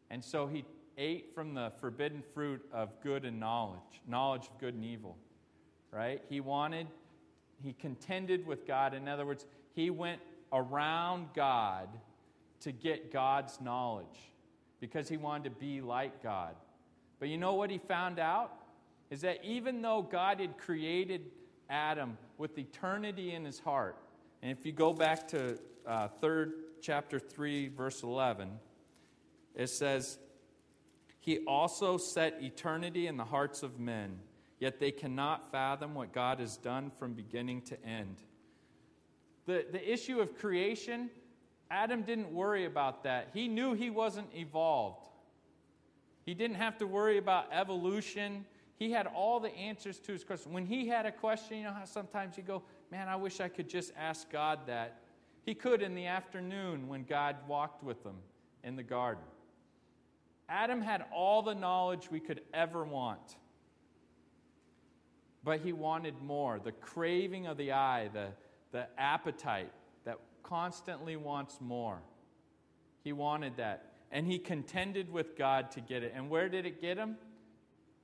And 0.10 0.24
so 0.24 0.48
he 0.48 0.64
ate 0.98 1.36
from 1.36 1.54
the 1.54 1.74
forbidden 1.80 2.24
fruit 2.34 2.62
of 2.72 2.90
good 3.02 3.26
and 3.26 3.40
knowledge, 3.40 4.02
knowledge 4.08 4.48
of 4.48 4.58
good 4.60 4.74
and 4.74 4.86
evil. 4.86 5.18
Right? 5.92 6.22
He 6.30 6.40
wanted, 6.40 6.88
he 7.62 7.74
contended 7.74 8.48
with 8.48 8.66
God. 8.66 8.94
In 8.94 9.08
other 9.08 9.26
words, 9.26 9.46
he 9.74 9.90
went 9.90 10.22
around 10.52 11.28
God 11.36 11.90
to 12.62 12.72
get 12.72 13.12
God's 13.12 13.60
knowledge 13.60 14.33
because 14.84 15.08
he 15.08 15.16
wanted 15.16 15.46
to 15.46 15.50
be 15.62 15.80
like 15.80 16.22
God. 16.22 16.56
But 17.18 17.30
you 17.30 17.38
know 17.38 17.54
what 17.54 17.70
he 17.70 17.78
found 17.78 18.20
out? 18.20 18.52
Is 19.10 19.22
that 19.22 19.40
even 19.42 19.82
though 19.82 20.02
God 20.02 20.42
had 20.42 20.58
created 20.58 21.22
Adam 21.70 22.18
with 22.38 22.58
eternity 22.58 23.34
in 23.34 23.46
his 23.46 23.60
heart, 23.60 23.96
and 24.42 24.52
if 24.52 24.66
you 24.66 24.74
go 24.74 24.92
back 24.92 25.26
to 25.30 25.58
uh, 25.88 26.10
third 26.20 26.52
chapter 26.82 27.18
3, 27.18 27.70
verse 27.70 28.04
11, 28.04 28.50
it 29.56 29.70
says, 29.70 30.20
He 31.22 31.38
also 31.48 31.96
set 31.96 32.44
eternity 32.44 33.08
in 33.08 33.16
the 33.16 33.24
hearts 33.24 33.64
of 33.64 33.80
men, 33.80 34.20
yet 34.60 34.82
they 34.82 34.92
cannot 34.92 35.50
fathom 35.50 35.96
what 35.96 36.12
God 36.12 36.42
has 36.42 36.58
done 36.58 36.92
from 37.00 37.14
beginning 37.14 37.62
to 37.62 37.82
end. 37.86 38.18
The, 39.46 39.66
the 39.72 39.94
issue 39.94 40.20
of 40.20 40.38
creation, 40.38 41.10
Adam 41.74 42.04
didn't 42.04 42.32
worry 42.32 42.66
about 42.66 43.04
that. 43.04 43.30
He 43.34 43.48
knew 43.48 43.74
he 43.74 43.90
wasn't 43.90 44.28
evolved. 44.36 45.10
He 46.24 46.36
didn't 46.36 46.58
have 46.58 46.78
to 46.78 46.86
worry 46.86 47.18
about 47.18 47.48
evolution. 47.52 48.46
He 48.78 48.92
had 48.92 49.08
all 49.08 49.40
the 49.40 49.52
answers 49.56 49.98
to 50.02 50.12
his 50.12 50.24
question. 50.24 50.54
When 50.54 50.68
he 50.68 50.88
had 50.88 51.08
a 51.08 51.12
question, 51.12 51.58
you 51.58 51.64
know 51.64 51.74
how 51.74 51.86
sometimes 51.86 52.38
you 52.38 52.44
go, 52.44 52.62
Man, 52.92 53.08
I 53.08 53.16
wish 53.16 53.40
I 53.40 53.48
could 53.48 53.68
just 53.68 53.92
ask 53.98 54.30
God 54.30 54.60
that. 54.68 55.00
He 55.48 55.56
could 55.56 55.82
in 55.82 55.96
the 55.96 56.06
afternoon 56.06 56.88
when 56.88 57.06
God 57.06 57.38
walked 57.48 57.84
with 57.84 58.06
him 58.06 58.18
in 58.64 58.76
the 58.76 58.84
garden. 58.84 59.24
Adam 60.48 60.80
had 60.80 61.04
all 61.12 61.42
the 61.42 61.56
knowledge 61.56 62.12
we 62.12 62.20
could 62.20 62.42
ever 62.54 62.84
want. 62.84 63.38
But 65.44 65.62
he 65.62 65.74
wanted 65.74 66.22
more 66.22 66.60
the 66.64 66.72
craving 66.72 67.48
of 67.48 67.58
the 67.58 67.72
eye, 67.72 68.12
the, 68.14 68.28
the 68.72 68.88
appetite 69.00 69.72
constantly 70.44 71.16
wants 71.16 71.60
more. 71.60 72.00
He 73.04 73.14
wanted 73.14 73.58
that. 73.58 73.94
And 74.12 74.28
he 74.28 74.38
contended 74.38 75.12
with 75.12 75.36
God 75.36 75.72
to 75.72 75.82
get 75.82 76.04
it. 76.04 76.14
And 76.16 76.30
where 76.30 76.48
did 76.48 76.66
it 76.66 76.80
get 76.82 76.98
him? 76.98 77.18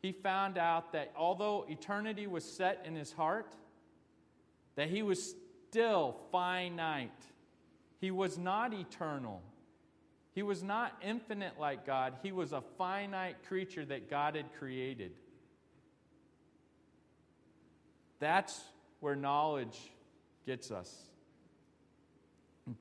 He 0.02 0.12
found 0.12 0.58
out 0.58 0.94
that 0.94 1.12
although 1.16 1.66
eternity 1.70 2.26
was 2.26 2.44
set 2.44 2.84
in 2.86 2.96
his 2.96 3.12
heart, 3.12 3.54
that 4.76 4.90
he 4.90 5.04
was 5.04 5.36
still 5.70 6.20
finite. 6.32 7.12
He 8.00 8.12
was 8.12 8.38
not 8.38 8.74
eternal. 8.74 9.42
He 10.34 10.42
was 10.42 10.64
not 10.64 10.94
infinite 11.02 11.60
like 11.60 11.86
God. 11.86 12.14
He 12.24 12.32
was 12.32 12.54
a 12.54 12.62
finite 12.78 13.44
creature 13.48 13.86
that 13.86 14.10
God 14.10 14.36
had 14.36 14.46
created. 14.58 15.12
That's 18.20 18.60
where 19.00 19.16
knowledge 19.16 19.78
gets 20.46 20.72
us. 20.72 20.94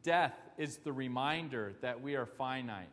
Death 0.02 0.34
is 0.56 0.78
the 0.78 0.92
reminder 0.92 1.74
that 1.80 2.00
we 2.00 2.16
are 2.16 2.26
finite. 2.26 2.90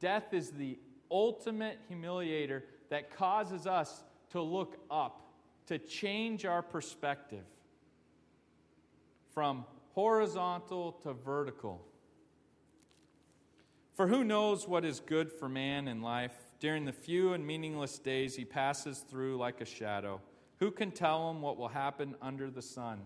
Death 0.00 0.32
is 0.32 0.50
the 0.50 0.78
ultimate 1.10 1.78
humiliator 1.90 2.62
that 2.90 3.16
causes 3.16 3.66
us 3.66 4.04
to 4.30 4.40
look 4.40 4.78
up, 4.90 5.28
to 5.66 5.78
change 5.78 6.44
our 6.44 6.62
perspective 6.62 7.44
from 9.32 9.64
horizontal 9.94 10.92
to 10.92 11.12
vertical. 11.12 11.80
For 13.94 14.08
who 14.08 14.24
knows 14.24 14.66
what 14.66 14.84
is 14.84 15.00
good 15.00 15.30
for 15.30 15.48
man 15.48 15.86
in 15.86 16.02
life? 16.02 16.32
During 16.60 16.84
the 16.84 16.92
few 16.92 17.32
and 17.32 17.46
meaningless 17.46 17.98
days 17.98 18.36
he 18.36 18.44
passes 18.44 19.00
through 19.00 19.36
like 19.36 19.60
a 19.60 19.66
shadow. 19.66 20.20
Who 20.60 20.70
can 20.70 20.90
tell 20.92 21.30
him 21.30 21.42
what 21.42 21.58
will 21.58 21.68
happen 21.68 22.14
under 22.22 22.50
the 22.50 22.62
sun? 22.62 23.00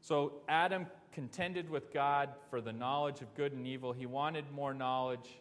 So 0.00 0.42
Adam 0.48 0.86
contended 1.12 1.68
with 1.68 1.92
God 1.92 2.30
for 2.50 2.60
the 2.60 2.72
knowledge 2.72 3.20
of 3.20 3.34
good 3.34 3.52
and 3.52 3.66
evil. 3.66 3.92
He 3.92 4.06
wanted 4.06 4.50
more 4.52 4.74
knowledge. 4.74 5.40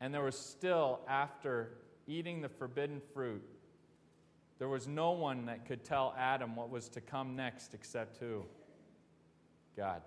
And 0.00 0.12
there 0.12 0.22
was 0.22 0.38
still, 0.38 1.00
after 1.08 1.70
eating 2.06 2.42
the 2.42 2.48
forbidden 2.48 3.00
fruit, 3.14 3.42
there 4.58 4.68
was 4.68 4.88
no 4.88 5.12
one 5.12 5.46
that 5.46 5.66
could 5.66 5.84
tell 5.84 6.14
Adam 6.18 6.56
what 6.56 6.70
was 6.70 6.88
to 6.90 7.00
come 7.00 7.36
next 7.36 7.74
except 7.74 8.18
who? 8.18 8.44
God. 9.76 10.02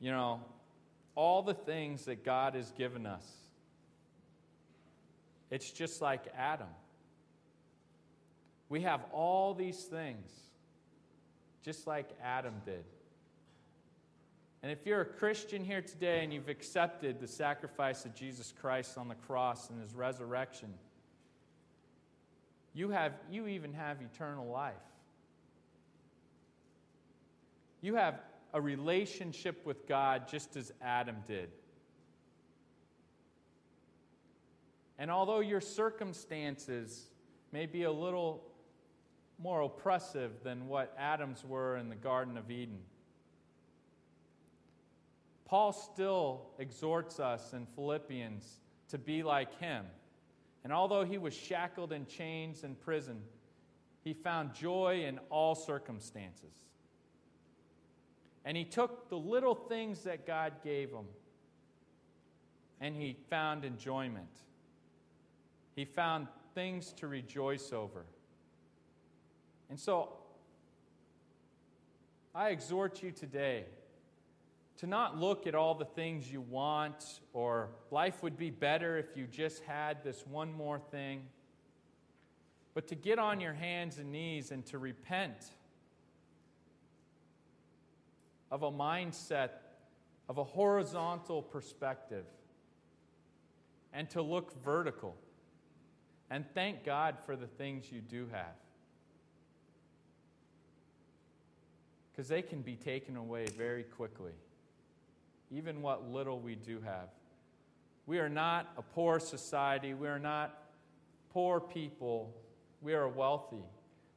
You 0.00 0.10
know, 0.10 0.40
all 1.14 1.42
the 1.42 1.54
things 1.54 2.04
that 2.06 2.24
God 2.24 2.54
has 2.54 2.72
given 2.72 3.06
us 3.06 3.26
it's 5.54 5.70
just 5.70 6.02
like 6.02 6.24
Adam. 6.36 6.66
We 8.68 8.80
have 8.80 9.04
all 9.12 9.54
these 9.54 9.84
things, 9.84 10.28
just 11.62 11.86
like 11.86 12.08
Adam 12.20 12.54
did. 12.64 12.82
And 14.64 14.72
if 14.72 14.84
you're 14.84 15.02
a 15.02 15.06
Christian 15.06 15.62
here 15.64 15.80
today 15.80 16.24
and 16.24 16.32
you've 16.32 16.48
accepted 16.48 17.20
the 17.20 17.28
sacrifice 17.28 18.04
of 18.04 18.16
Jesus 18.16 18.52
Christ 18.60 18.98
on 18.98 19.06
the 19.06 19.14
cross 19.14 19.70
and 19.70 19.80
his 19.80 19.94
resurrection, 19.94 20.74
you, 22.74 22.90
have, 22.90 23.12
you 23.30 23.46
even 23.46 23.74
have 23.74 23.98
eternal 24.02 24.48
life. 24.48 24.74
You 27.80 27.94
have 27.94 28.18
a 28.52 28.60
relationship 28.60 29.64
with 29.64 29.86
God 29.86 30.26
just 30.26 30.56
as 30.56 30.72
Adam 30.82 31.18
did. 31.28 31.50
And 34.98 35.10
although 35.10 35.40
your 35.40 35.60
circumstances 35.60 37.10
may 37.52 37.66
be 37.66 37.82
a 37.84 37.92
little 37.92 38.44
more 39.38 39.62
oppressive 39.62 40.32
than 40.42 40.68
what 40.68 40.94
Adam's 40.98 41.44
were 41.44 41.76
in 41.76 41.88
the 41.88 41.96
Garden 41.96 42.36
of 42.36 42.50
Eden, 42.50 42.78
Paul 45.44 45.72
still 45.72 46.46
exhorts 46.58 47.20
us 47.20 47.52
in 47.52 47.66
Philippians 47.66 48.60
to 48.88 48.98
be 48.98 49.22
like 49.22 49.58
him. 49.58 49.84
And 50.62 50.72
although 50.72 51.04
he 51.04 51.18
was 51.18 51.34
shackled 51.34 51.92
in 51.92 52.06
chains 52.06 52.64
in 52.64 52.74
prison, 52.74 53.20
he 54.02 54.14
found 54.14 54.54
joy 54.54 55.04
in 55.06 55.18
all 55.30 55.54
circumstances. 55.54 56.54
And 58.44 58.56
he 58.56 58.64
took 58.64 59.08
the 59.08 59.16
little 59.16 59.54
things 59.54 60.02
that 60.04 60.26
God 60.26 60.54
gave 60.62 60.90
him 60.90 61.06
and 62.80 62.94
he 62.94 63.16
found 63.30 63.64
enjoyment. 63.64 64.28
He 65.74 65.84
found 65.84 66.28
things 66.54 66.92
to 66.94 67.08
rejoice 67.08 67.72
over. 67.72 68.04
And 69.68 69.78
so, 69.78 70.12
I 72.34 72.50
exhort 72.50 73.02
you 73.02 73.10
today 73.10 73.64
to 74.78 74.86
not 74.86 75.18
look 75.18 75.46
at 75.46 75.54
all 75.54 75.74
the 75.74 75.84
things 75.84 76.30
you 76.30 76.40
want 76.40 77.20
or 77.32 77.68
life 77.90 78.22
would 78.22 78.36
be 78.36 78.50
better 78.50 78.98
if 78.98 79.16
you 79.16 79.26
just 79.26 79.62
had 79.64 80.02
this 80.02 80.26
one 80.26 80.52
more 80.52 80.78
thing, 80.78 81.22
but 82.74 82.88
to 82.88 82.94
get 82.94 83.18
on 83.18 83.40
your 83.40 83.52
hands 83.52 83.98
and 83.98 84.10
knees 84.10 84.50
and 84.50 84.66
to 84.66 84.78
repent 84.78 85.46
of 88.50 88.62
a 88.62 88.70
mindset 88.70 89.50
of 90.28 90.38
a 90.38 90.44
horizontal 90.44 91.42
perspective 91.42 92.24
and 93.92 94.10
to 94.10 94.22
look 94.22 94.60
vertical 94.62 95.16
and 96.30 96.44
thank 96.54 96.84
God 96.84 97.16
for 97.24 97.36
the 97.36 97.46
things 97.46 97.90
you 97.92 98.00
do 98.00 98.28
have. 98.32 98.54
Because 102.10 102.28
they 102.28 102.42
can 102.42 102.62
be 102.62 102.76
taken 102.76 103.16
away 103.16 103.46
very 103.56 103.82
quickly 103.82 104.32
even 105.54 105.82
what 105.82 106.10
little 106.10 106.40
we 106.40 106.56
do 106.56 106.80
have. 106.80 107.08
We 108.06 108.18
are 108.18 108.28
not 108.28 108.72
a 108.76 108.82
poor 108.82 109.20
society. 109.20 109.94
We 109.94 110.08
are 110.08 110.18
not 110.18 110.58
poor 111.32 111.60
people. 111.60 112.34
We 112.82 112.94
are 112.94 113.08
wealthy. 113.08 113.64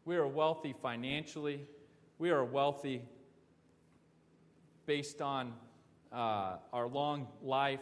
We 0.05 0.15
are 0.17 0.27
wealthy 0.27 0.73
financially. 0.73 1.61
We 2.17 2.31
are 2.31 2.43
wealthy 2.43 3.03
based 4.85 5.21
on 5.21 5.53
uh, 6.11 6.57
our 6.73 6.87
long 6.87 7.27
life. 7.43 7.81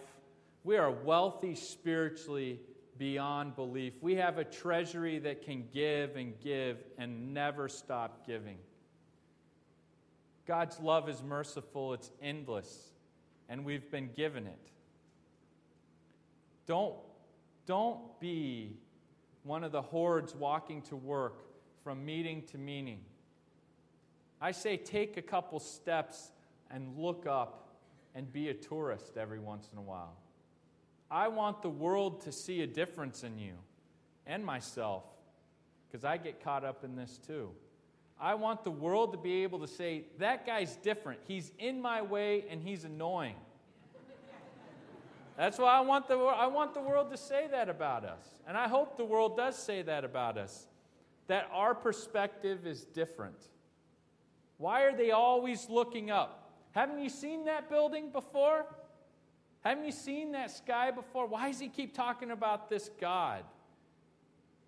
We 0.63 0.77
are 0.77 0.91
wealthy 0.91 1.55
spiritually 1.55 2.59
beyond 2.97 3.55
belief. 3.55 3.93
We 4.01 4.15
have 4.15 4.37
a 4.37 4.43
treasury 4.43 5.19
that 5.19 5.41
can 5.43 5.65
give 5.73 6.15
and 6.15 6.33
give 6.39 6.77
and 6.97 7.33
never 7.33 7.67
stop 7.67 8.25
giving. 8.25 8.57
God's 10.47 10.79
love 10.79 11.09
is 11.09 11.23
merciful, 11.23 11.93
it's 11.93 12.11
endless 12.21 12.91
and 13.49 13.63
we've 13.63 13.89
been 13.91 14.09
given 14.15 14.47
it. 14.47 14.71
Don't, 16.65 16.95
don't 17.65 18.19
be 18.19 18.77
one 19.43 19.63
of 19.63 19.71
the 19.71 19.81
hordes 19.81 20.33
walking 20.35 20.81
to 20.83 20.95
work 20.95 21.43
from 21.83 22.03
meeting 22.03 22.43
to 22.51 22.57
meeting. 22.57 23.01
I 24.41 24.51
say 24.51 24.77
take 24.77 25.17
a 25.17 25.21
couple 25.21 25.59
steps 25.59 26.31
and 26.71 26.97
look 26.97 27.25
up 27.27 27.75
and 28.15 28.31
be 28.31 28.49
a 28.49 28.53
tourist 28.53 29.17
every 29.17 29.39
once 29.39 29.69
in 29.71 29.77
a 29.77 29.81
while. 29.81 30.17
I 31.09 31.27
want 31.27 31.61
the 31.61 31.69
world 31.69 32.21
to 32.21 32.31
see 32.31 32.61
a 32.61 32.67
difference 32.67 33.23
in 33.23 33.37
you 33.37 33.53
and 34.25 34.43
myself 34.45 35.03
because 35.87 36.03
I 36.03 36.17
get 36.17 36.43
caught 36.43 36.65
up 36.65 36.83
in 36.83 36.95
this 36.95 37.19
too. 37.25 37.51
I 38.19 38.35
want 38.35 38.63
the 38.63 38.71
world 38.71 39.11
to 39.11 39.17
be 39.17 39.43
able 39.43 39.59
to 39.59 39.67
say, 39.67 40.05
that 40.19 40.45
guy's 40.45 40.75
different. 40.77 41.19
He's 41.27 41.51
in 41.59 41.81
my 41.81 42.01
way 42.01 42.45
and 42.49 42.61
he's 42.61 42.85
annoying. 42.85 43.35
That's 45.37 45.57
why 45.57 45.73
I 45.73 45.81
want, 45.81 46.07
the, 46.07 46.17
I 46.17 46.47
want 46.47 46.73
the 46.73 46.81
world 46.81 47.11
to 47.11 47.17
say 47.17 47.47
that 47.51 47.67
about 47.67 48.05
us. 48.05 48.23
And 48.47 48.57
I 48.57 48.69
hope 48.69 48.95
the 48.95 49.03
world 49.03 49.35
does 49.35 49.57
say 49.57 49.81
that 49.81 50.05
about 50.05 50.37
us, 50.37 50.65
that 51.27 51.49
our 51.51 51.75
perspective 51.75 52.65
is 52.65 52.85
different. 52.85 53.35
Why 54.57 54.83
are 54.83 54.95
they 54.95 55.11
always 55.11 55.69
looking 55.69 56.09
up? 56.09 56.53
Haven't 56.71 57.01
you 57.01 57.09
seen 57.09 57.45
that 57.45 57.69
building 57.69 58.11
before? 58.11 58.65
Haven't 59.65 59.85
you 59.85 59.91
seen 59.91 60.33
that 60.33 60.51
sky 60.51 60.91
before? 60.91 61.25
Why 61.25 61.49
does 61.49 61.59
he 61.59 61.69
keep 61.69 61.95
talking 61.95 62.29
about 62.29 62.69
this 62.69 62.91
God? 63.01 63.43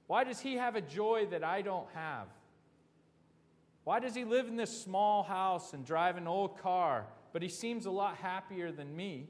Why 0.07 0.23
does 0.23 0.39
he 0.39 0.55
have 0.55 0.75
a 0.75 0.81
joy 0.81 1.27
that 1.29 1.43
I 1.43 1.61
don't 1.61 1.87
have? 1.93 2.25
Why 3.83 3.99
does 3.99 4.15
he 4.15 4.25
live 4.25 4.47
in 4.47 4.55
this 4.55 4.81
small 4.81 5.21
house 5.21 5.73
and 5.73 5.85
drive 5.85 6.17
an 6.17 6.27
old 6.27 6.57
car, 6.57 7.05
but 7.31 7.43
he 7.43 7.47
seems 7.47 7.85
a 7.85 7.91
lot 7.91 8.17
happier 8.17 8.71
than 8.71 8.95
me? 8.95 9.27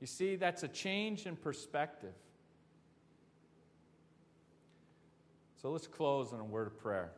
You 0.00 0.06
see, 0.06 0.36
that's 0.36 0.62
a 0.62 0.68
change 0.68 1.26
in 1.26 1.34
perspective. 1.34 2.14
So 5.60 5.72
let's 5.72 5.88
close 5.88 6.32
on 6.32 6.38
a 6.38 6.44
word 6.44 6.68
of 6.68 6.78
prayer. 6.78 7.10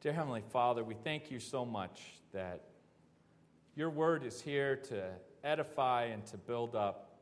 Dear 0.00 0.12
Heavenly 0.12 0.44
Father, 0.52 0.84
we 0.84 0.94
thank 0.94 1.28
you 1.28 1.40
so 1.40 1.64
much 1.64 2.20
that 2.32 2.60
your 3.74 3.90
word 3.90 4.24
is 4.24 4.40
here 4.40 4.76
to 4.76 5.10
edify 5.42 6.04
and 6.04 6.24
to 6.26 6.36
build 6.36 6.76
up. 6.76 7.18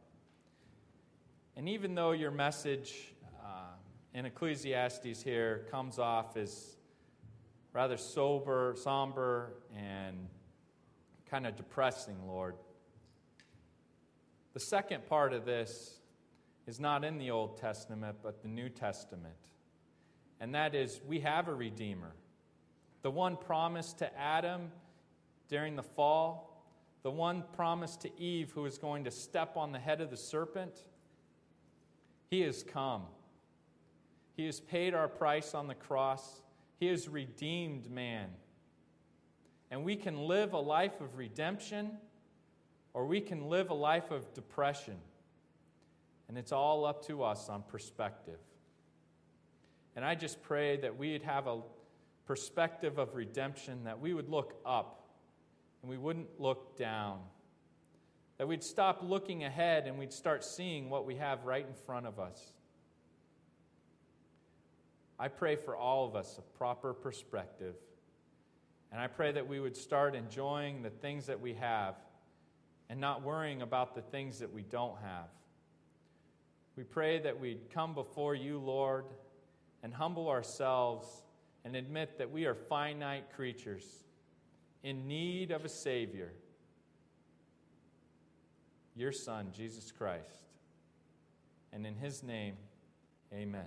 And 1.56 1.70
even 1.70 1.94
though 1.94 2.12
your 2.12 2.30
message 2.30 3.14
uh, 3.42 3.72
in 4.12 4.26
Ecclesiastes 4.26 5.22
here 5.22 5.64
comes 5.70 5.98
off 5.98 6.36
as 6.36 6.76
rather 7.72 7.96
sober, 7.96 8.74
somber, 8.76 9.54
and 9.74 10.28
kind 11.30 11.46
of 11.46 11.56
depressing, 11.56 12.26
Lord. 12.26 12.56
The 14.52 14.60
second 14.60 15.06
part 15.08 15.32
of 15.32 15.46
this 15.46 15.96
is 16.66 16.78
not 16.78 17.04
in 17.04 17.16
the 17.16 17.30
Old 17.30 17.56
Testament, 17.56 18.18
but 18.22 18.42
the 18.42 18.48
New 18.48 18.68
Testament. 18.68 19.48
And 20.40 20.54
that 20.54 20.74
is, 20.74 21.00
we 21.08 21.20
have 21.20 21.48
a 21.48 21.54
Redeemer. 21.54 22.12
The 23.02 23.10
one 23.10 23.36
promised 23.36 23.98
to 23.98 24.18
Adam 24.18 24.70
during 25.48 25.76
the 25.76 25.82
fall, 25.82 26.64
the 27.02 27.10
one 27.10 27.44
promised 27.52 28.00
to 28.02 28.20
Eve 28.20 28.50
who 28.52 28.66
is 28.66 28.78
going 28.78 29.04
to 29.04 29.10
step 29.10 29.56
on 29.56 29.72
the 29.72 29.78
head 29.78 30.00
of 30.00 30.10
the 30.10 30.16
serpent. 30.16 30.74
He 32.30 32.40
has 32.40 32.62
come. 32.62 33.02
He 34.36 34.46
has 34.46 34.60
paid 34.60 34.92
our 34.92 35.08
price 35.08 35.54
on 35.54 35.68
the 35.68 35.74
cross. 35.74 36.42
He 36.80 36.86
has 36.88 37.08
redeemed 37.08 37.90
man. 37.90 38.28
And 39.70 39.84
we 39.84 39.96
can 39.96 40.18
live 40.26 40.52
a 40.52 40.58
life 40.58 41.00
of 41.00 41.16
redemption 41.16 41.92
or 42.92 43.06
we 43.06 43.20
can 43.20 43.48
live 43.48 43.70
a 43.70 43.74
life 43.74 44.10
of 44.10 44.32
depression. 44.34 44.96
And 46.28 46.36
it's 46.36 46.52
all 46.52 46.84
up 46.84 47.06
to 47.06 47.22
us 47.22 47.48
on 47.48 47.62
perspective. 47.62 48.40
And 49.94 50.04
I 50.04 50.14
just 50.14 50.42
pray 50.42 50.76
that 50.78 50.96
we'd 50.96 51.22
have 51.22 51.46
a 51.46 51.60
perspective 52.26 52.98
of 52.98 53.14
redemption, 53.14 53.84
that 53.84 54.00
we 54.00 54.12
would 54.12 54.28
look 54.28 54.60
up 54.66 55.08
and 55.82 55.90
we 55.90 55.96
wouldn't 55.96 56.40
look 56.40 56.76
down. 56.76 57.20
That 58.38 58.48
we'd 58.48 58.64
stop 58.64 59.00
looking 59.02 59.44
ahead 59.44 59.86
and 59.86 59.98
we'd 59.98 60.12
start 60.12 60.44
seeing 60.44 60.90
what 60.90 61.06
we 61.06 61.16
have 61.16 61.44
right 61.44 61.66
in 61.66 61.74
front 61.86 62.06
of 62.06 62.18
us. 62.18 62.52
I 65.18 65.28
pray 65.28 65.56
for 65.56 65.76
all 65.76 66.06
of 66.06 66.14
us 66.14 66.38
a 66.38 66.58
proper 66.58 66.92
perspective. 66.92 67.74
And 68.92 69.00
I 69.00 69.06
pray 69.06 69.32
that 69.32 69.48
we 69.48 69.60
would 69.60 69.76
start 69.76 70.14
enjoying 70.14 70.82
the 70.82 70.90
things 70.90 71.26
that 71.26 71.40
we 71.40 71.54
have 71.54 71.94
and 72.88 73.00
not 73.00 73.22
worrying 73.22 73.62
about 73.62 73.94
the 73.94 74.02
things 74.02 74.38
that 74.40 74.52
we 74.52 74.62
don't 74.62 74.96
have. 75.02 75.28
We 76.76 76.84
pray 76.84 77.18
that 77.20 77.40
we'd 77.40 77.70
come 77.70 77.94
before 77.94 78.34
you, 78.34 78.58
Lord, 78.58 79.06
and 79.82 79.94
humble 79.94 80.28
ourselves 80.28 81.06
and 81.66 81.74
admit 81.74 82.16
that 82.18 82.30
we 82.30 82.46
are 82.46 82.54
finite 82.54 83.24
creatures 83.34 84.04
in 84.84 85.08
need 85.08 85.50
of 85.50 85.64
a 85.64 85.68
Savior, 85.68 86.30
your 88.94 89.10
Son, 89.10 89.48
Jesus 89.52 89.90
Christ. 89.90 90.44
And 91.72 91.84
in 91.84 91.96
His 91.96 92.22
name, 92.22 92.54
amen. 93.34 93.66